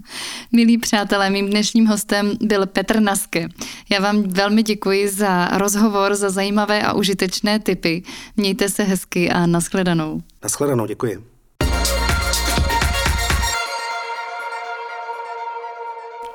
Milí 0.52 0.78
přátelé, 0.78 1.30
mým 1.30 1.46
dnešním 1.46 1.86
hostem 1.86 2.32
byl 2.40 2.66
Petr 2.66 3.00
Naske. 3.00 3.48
Já 3.90 4.00
vám 4.00 4.22
velmi 4.22 4.62
děkuji 4.62 5.08
za 5.08 5.48
rozhovor, 5.48 6.14
za 6.14 6.30
zajímavé 6.30 6.82
a 6.82 6.92
užitečné 6.92 7.58
tipy. 7.58 8.02
Mějte 8.36 8.68
se 8.68 8.82
hezky 8.82 9.30
a 9.30 9.46
nashledanou. 9.46 10.20
Nashledanou, 10.42 10.86
děkuji. 10.86 11.36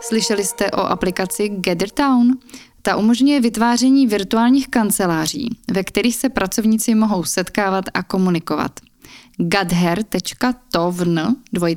Slyšeli 0.01 0.45
jste 0.45 0.71
o 0.71 0.79
aplikaci 0.79 1.49
Gathertown? 1.49 2.37
Ta 2.81 2.95
umožňuje 2.95 3.41
vytváření 3.41 4.07
virtuálních 4.07 4.67
kanceláří, 4.67 5.57
ve 5.71 5.83
kterých 5.83 6.15
se 6.15 6.29
pracovníci 6.29 6.95
mohou 6.95 7.23
setkávat 7.23 7.85
a 7.93 8.03
komunikovat. 8.03 8.71
Gadher.tovn 9.37 11.19
v 11.59 11.75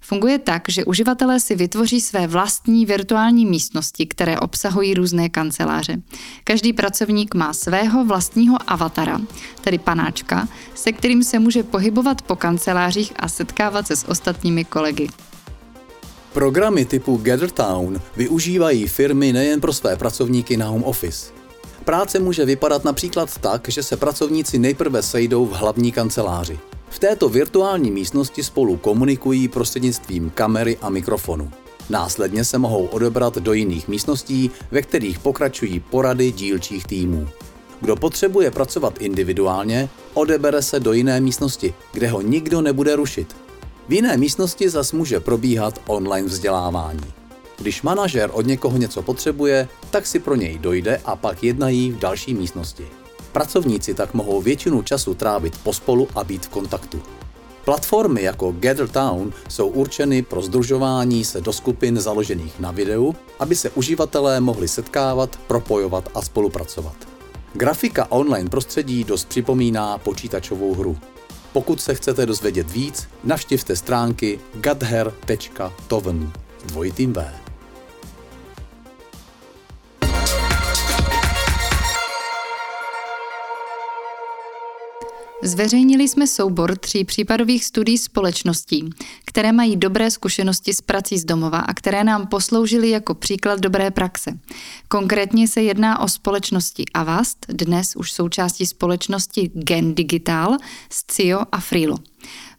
funguje 0.00 0.38
tak, 0.38 0.62
že 0.68 0.84
uživatelé 0.84 1.40
si 1.40 1.54
vytvoří 1.54 2.00
své 2.00 2.26
vlastní 2.26 2.86
virtuální 2.86 3.46
místnosti, 3.46 4.06
které 4.06 4.38
obsahují 4.38 4.94
různé 4.94 5.28
kanceláře. 5.28 6.02
Každý 6.44 6.72
pracovník 6.72 7.34
má 7.34 7.52
svého 7.52 8.04
vlastního 8.04 8.56
avatara, 8.66 9.20
tedy 9.60 9.78
panáčka, 9.78 10.48
se 10.74 10.92
kterým 10.92 11.22
se 11.22 11.38
může 11.38 11.62
pohybovat 11.62 12.22
po 12.22 12.36
kancelářích 12.36 13.12
a 13.16 13.28
setkávat 13.28 13.86
se 13.86 13.96
s 13.96 14.08
ostatními 14.08 14.64
kolegy. 14.64 15.08
Programy 16.32 16.84
typu 16.84 17.16
GatherTown 17.16 18.00
využívají 18.16 18.88
firmy 18.88 19.32
nejen 19.32 19.60
pro 19.60 19.72
své 19.72 19.96
pracovníky 19.96 20.56
na 20.56 20.68
home 20.68 20.84
office. 20.84 21.32
Práce 21.84 22.18
může 22.18 22.44
vypadat 22.44 22.84
například 22.84 23.38
tak, 23.38 23.68
že 23.68 23.82
se 23.82 23.96
pracovníci 23.96 24.58
nejprve 24.58 25.02
sejdou 25.02 25.46
v 25.46 25.52
hlavní 25.52 25.92
kanceláři. 25.92 26.58
V 26.90 26.98
této 26.98 27.28
virtuální 27.28 27.90
místnosti 27.90 28.42
spolu 28.42 28.76
komunikují 28.76 29.48
prostřednictvím 29.48 30.30
kamery 30.34 30.78
a 30.82 30.90
mikrofonu. 30.90 31.50
Následně 31.90 32.44
se 32.44 32.58
mohou 32.58 32.86
odebrat 32.86 33.38
do 33.38 33.52
jiných 33.52 33.88
místností, 33.88 34.50
ve 34.70 34.82
kterých 34.82 35.18
pokračují 35.18 35.80
porady 35.80 36.32
dílčích 36.32 36.86
týmů. 36.86 37.28
Kdo 37.80 37.96
potřebuje 37.96 38.50
pracovat 38.50 38.94
individuálně, 39.00 39.88
odebere 40.14 40.62
se 40.62 40.80
do 40.80 40.92
jiné 40.92 41.20
místnosti, 41.20 41.74
kde 41.92 42.08
ho 42.08 42.20
nikdo 42.20 42.62
nebude 42.62 42.96
rušit. 42.96 43.36
V 43.90 43.92
jiné 43.92 44.16
místnosti 44.16 44.70
zas 44.70 44.92
může 44.92 45.20
probíhat 45.20 45.80
online 45.86 46.28
vzdělávání. 46.28 47.12
Když 47.58 47.82
manažer 47.82 48.30
od 48.32 48.46
někoho 48.46 48.76
něco 48.76 49.02
potřebuje, 49.02 49.68
tak 49.90 50.06
si 50.06 50.18
pro 50.18 50.34
něj 50.34 50.58
dojde 50.58 51.00
a 51.04 51.16
pak 51.16 51.42
jednají 51.42 51.92
v 51.92 51.98
další 51.98 52.34
místnosti. 52.34 52.86
Pracovníci 53.32 53.94
tak 53.94 54.14
mohou 54.14 54.40
většinu 54.42 54.82
času 54.82 55.14
trávit 55.14 55.58
pospolu 55.58 56.08
a 56.14 56.24
být 56.24 56.46
v 56.46 56.48
kontaktu. 56.48 57.02
Platformy 57.64 58.22
jako 58.22 58.54
Gather 58.58 58.88
Town 58.88 59.32
jsou 59.48 59.68
určeny 59.68 60.22
pro 60.22 60.42
združování 60.42 61.24
se 61.24 61.40
do 61.40 61.52
skupin 61.52 62.00
založených 62.00 62.60
na 62.60 62.70
videu, 62.70 63.14
aby 63.38 63.56
se 63.56 63.70
uživatelé 63.70 64.40
mohli 64.40 64.68
setkávat, 64.68 65.36
propojovat 65.46 66.08
a 66.14 66.22
spolupracovat. 66.22 66.96
Grafika 67.54 68.06
online 68.10 68.50
prostředí 68.50 69.04
dost 69.04 69.28
připomíná 69.28 69.98
počítačovou 69.98 70.74
hru. 70.74 70.96
Pokud 71.52 71.80
se 71.80 71.94
chcete 71.94 72.26
dozvědět 72.26 72.70
víc, 72.70 73.08
navštivte 73.24 73.76
stránky 73.76 74.40
gadher.toven 74.54 76.32
dvojitým 76.66 77.12
V. 77.12 77.49
Zveřejnili 85.42 86.08
jsme 86.08 86.26
soubor 86.26 86.78
tří 86.78 87.04
případových 87.04 87.64
studií 87.64 87.98
společností, 87.98 88.90
které 89.24 89.52
mají 89.52 89.76
dobré 89.76 90.10
zkušenosti 90.10 90.74
s 90.74 90.80
prací 90.80 91.18
z 91.18 91.24
domova 91.24 91.58
a 91.58 91.74
které 91.74 92.04
nám 92.04 92.26
posloužily 92.26 92.90
jako 92.90 93.14
příklad 93.14 93.60
dobré 93.60 93.90
praxe. 93.90 94.38
Konkrétně 94.88 95.48
se 95.48 95.62
jedná 95.62 96.00
o 96.00 96.08
společnosti 96.08 96.84
Avast, 96.94 97.46
dnes 97.48 97.96
už 97.96 98.12
součástí 98.12 98.66
společnosti 98.66 99.50
Gen 99.54 99.94
Digital, 99.94 100.56
Scio 100.90 101.40
a 101.52 101.60
Freelo. 101.60 101.96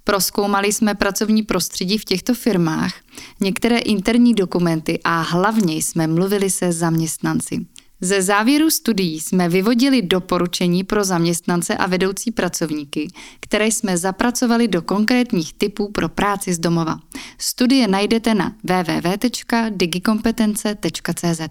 Proskoumali 0.03 0.73
jsme 0.73 0.95
pracovní 0.95 1.43
prostředí 1.43 1.97
v 1.97 2.05
těchto 2.05 2.33
firmách, 2.33 2.93
některé 3.39 3.77
interní 3.77 4.33
dokumenty 4.33 4.99
a 5.03 5.21
hlavně 5.21 5.75
jsme 5.75 6.07
mluvili 6.07 6.49
se 6.49 6.71
zaměstnanci. 6.71 7.65
Ze 8.03 8.21
závěru 8.21 8.69
studií 8.69 9.19
jsme 9.19 9.49
vyvodili 9.49 10.01
doporučení 10.01 10.83
pro 10.83 11.03
zaměstnance 11.03 11.77
a 11.77 11.87
vedoucí 11.87 12.31
pracovníky, 12.31 13.07
které 13.39 13.67
jsme 13.67 13.97
zapracovali 13.97 14.67
do 14.67 14.81
konkrétních 14.81 15.53
typů 15.53 15.91
pro 15.91 16.09
práci 16.09 16.53
z 16.53 16.59
domova. 16.59 16.99
Studie 17.37 17.87
najdete 17.87 18.33
na 18.33 18.55
www.digikompetence.cz. 18.63 21.41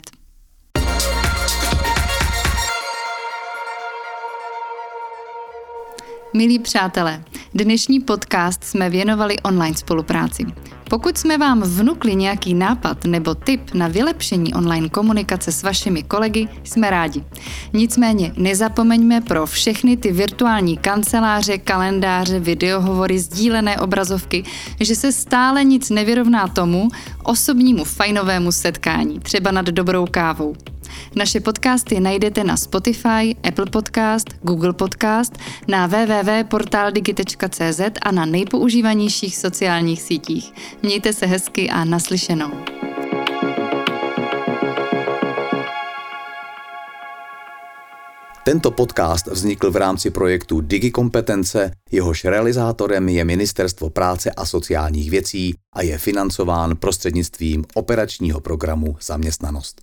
Milí 6.34 6.58
přátelé, 6.58 7.24
dnešní 7.54 8.00
podcast 8.00 8.64
jsme 8.64 8.90
věnovali 8.90 9.38
online 9.38 9.76
spolupráci. 9.76 10.46
Pokud 10.90 11.18
jsme 11.18 11.38
vám 11.38 11.62
vnukli 11.62 12.14
nějaký 12.14 12.54
nápad 12.54 13.04
nebo 13.04 13.34
tip 13.34 13.74
na 13.74 13.88
vylepšení 13.88 14.54
online 14.54 14.88
komunikace 14.88 15.52
s 15.52 15.62
vašimi 15.62 16.02
kolegy, 16.02 16.48
jsme 16.64 16.90
rádi. 16.90 17.24
Nicméně 17.72 18.32
nezapomeňme 18.36 19.20
pro 19.20 19.46
všechny 19.46 19.96
ty 19.96 20.12
virtuální 20.12 20.76
kanceláře, 20.76 21.58
kalendáře, 21.58 22.40
videohovory, 22.40 23.18
sdílené 23.18 23.78
obrazovky, 23.78 24.44
že 24.80 24.96
se 24.96 25.12
stále 25.12 25.64
nic 25.64 25.90
nevyrovná 25.90 26.48
tomu 26.48 26.88
osobnímu 27.22 27.84
fajnovému 27.84 28.52
setkání, 28.52 29.20
třeba 29.20 29.50
nad 29.50 29.66
dobrou 29.66 30.06
kávou. 30.10 30.54
Naše 31.16 31.40
podcasty 31.40 32.00
najdete 32.00 32.44
na 32.44 32.56
Spotify, 32.56 33.36
Apple 33.48 33.66
Podcast, 33.66 34.28
Google 34.42 34.72
Podcast, 34.72 35.38
na 35.68 35.86
www.portaldigi.cz 35.86 37.80
a 38.02 38.12
na 38.12 38.24
nejpoužívanějších 38.24 39.36
sociálních 39.36 40.02
sítích. 40.02 40.52
Mějte 40.82 41.12
se 41.12 41.26
hezky 41.26 41.70
a 41.70 41.84
naslyšenou. 41.84 42.50
Tento 48.44 48.70
podcast 48.70 49.26
vznikl 49.26 49.70
v 49.70 49.76
rámci 49.76 50.10
projektu 50.10 50.60
Digikompetence, 50.60 51.70
jehož 51.90 52.24
realizátorem 52.24 53.08
je 53.08 53.24
Ministerstvo 53.24 53.90
práce 53.90 54.30
a 54.30 54.46
sociálních 54.46 55.10
věcí 55.10 55.54
a 55.74 55.82
je 55.82 55.98
financován 55.98 56.76
prostřednictvím 56.76 57.64
operačního 57.74 58.40
programu 58.40 58.96
Zaměstnanost. 59.00 59.80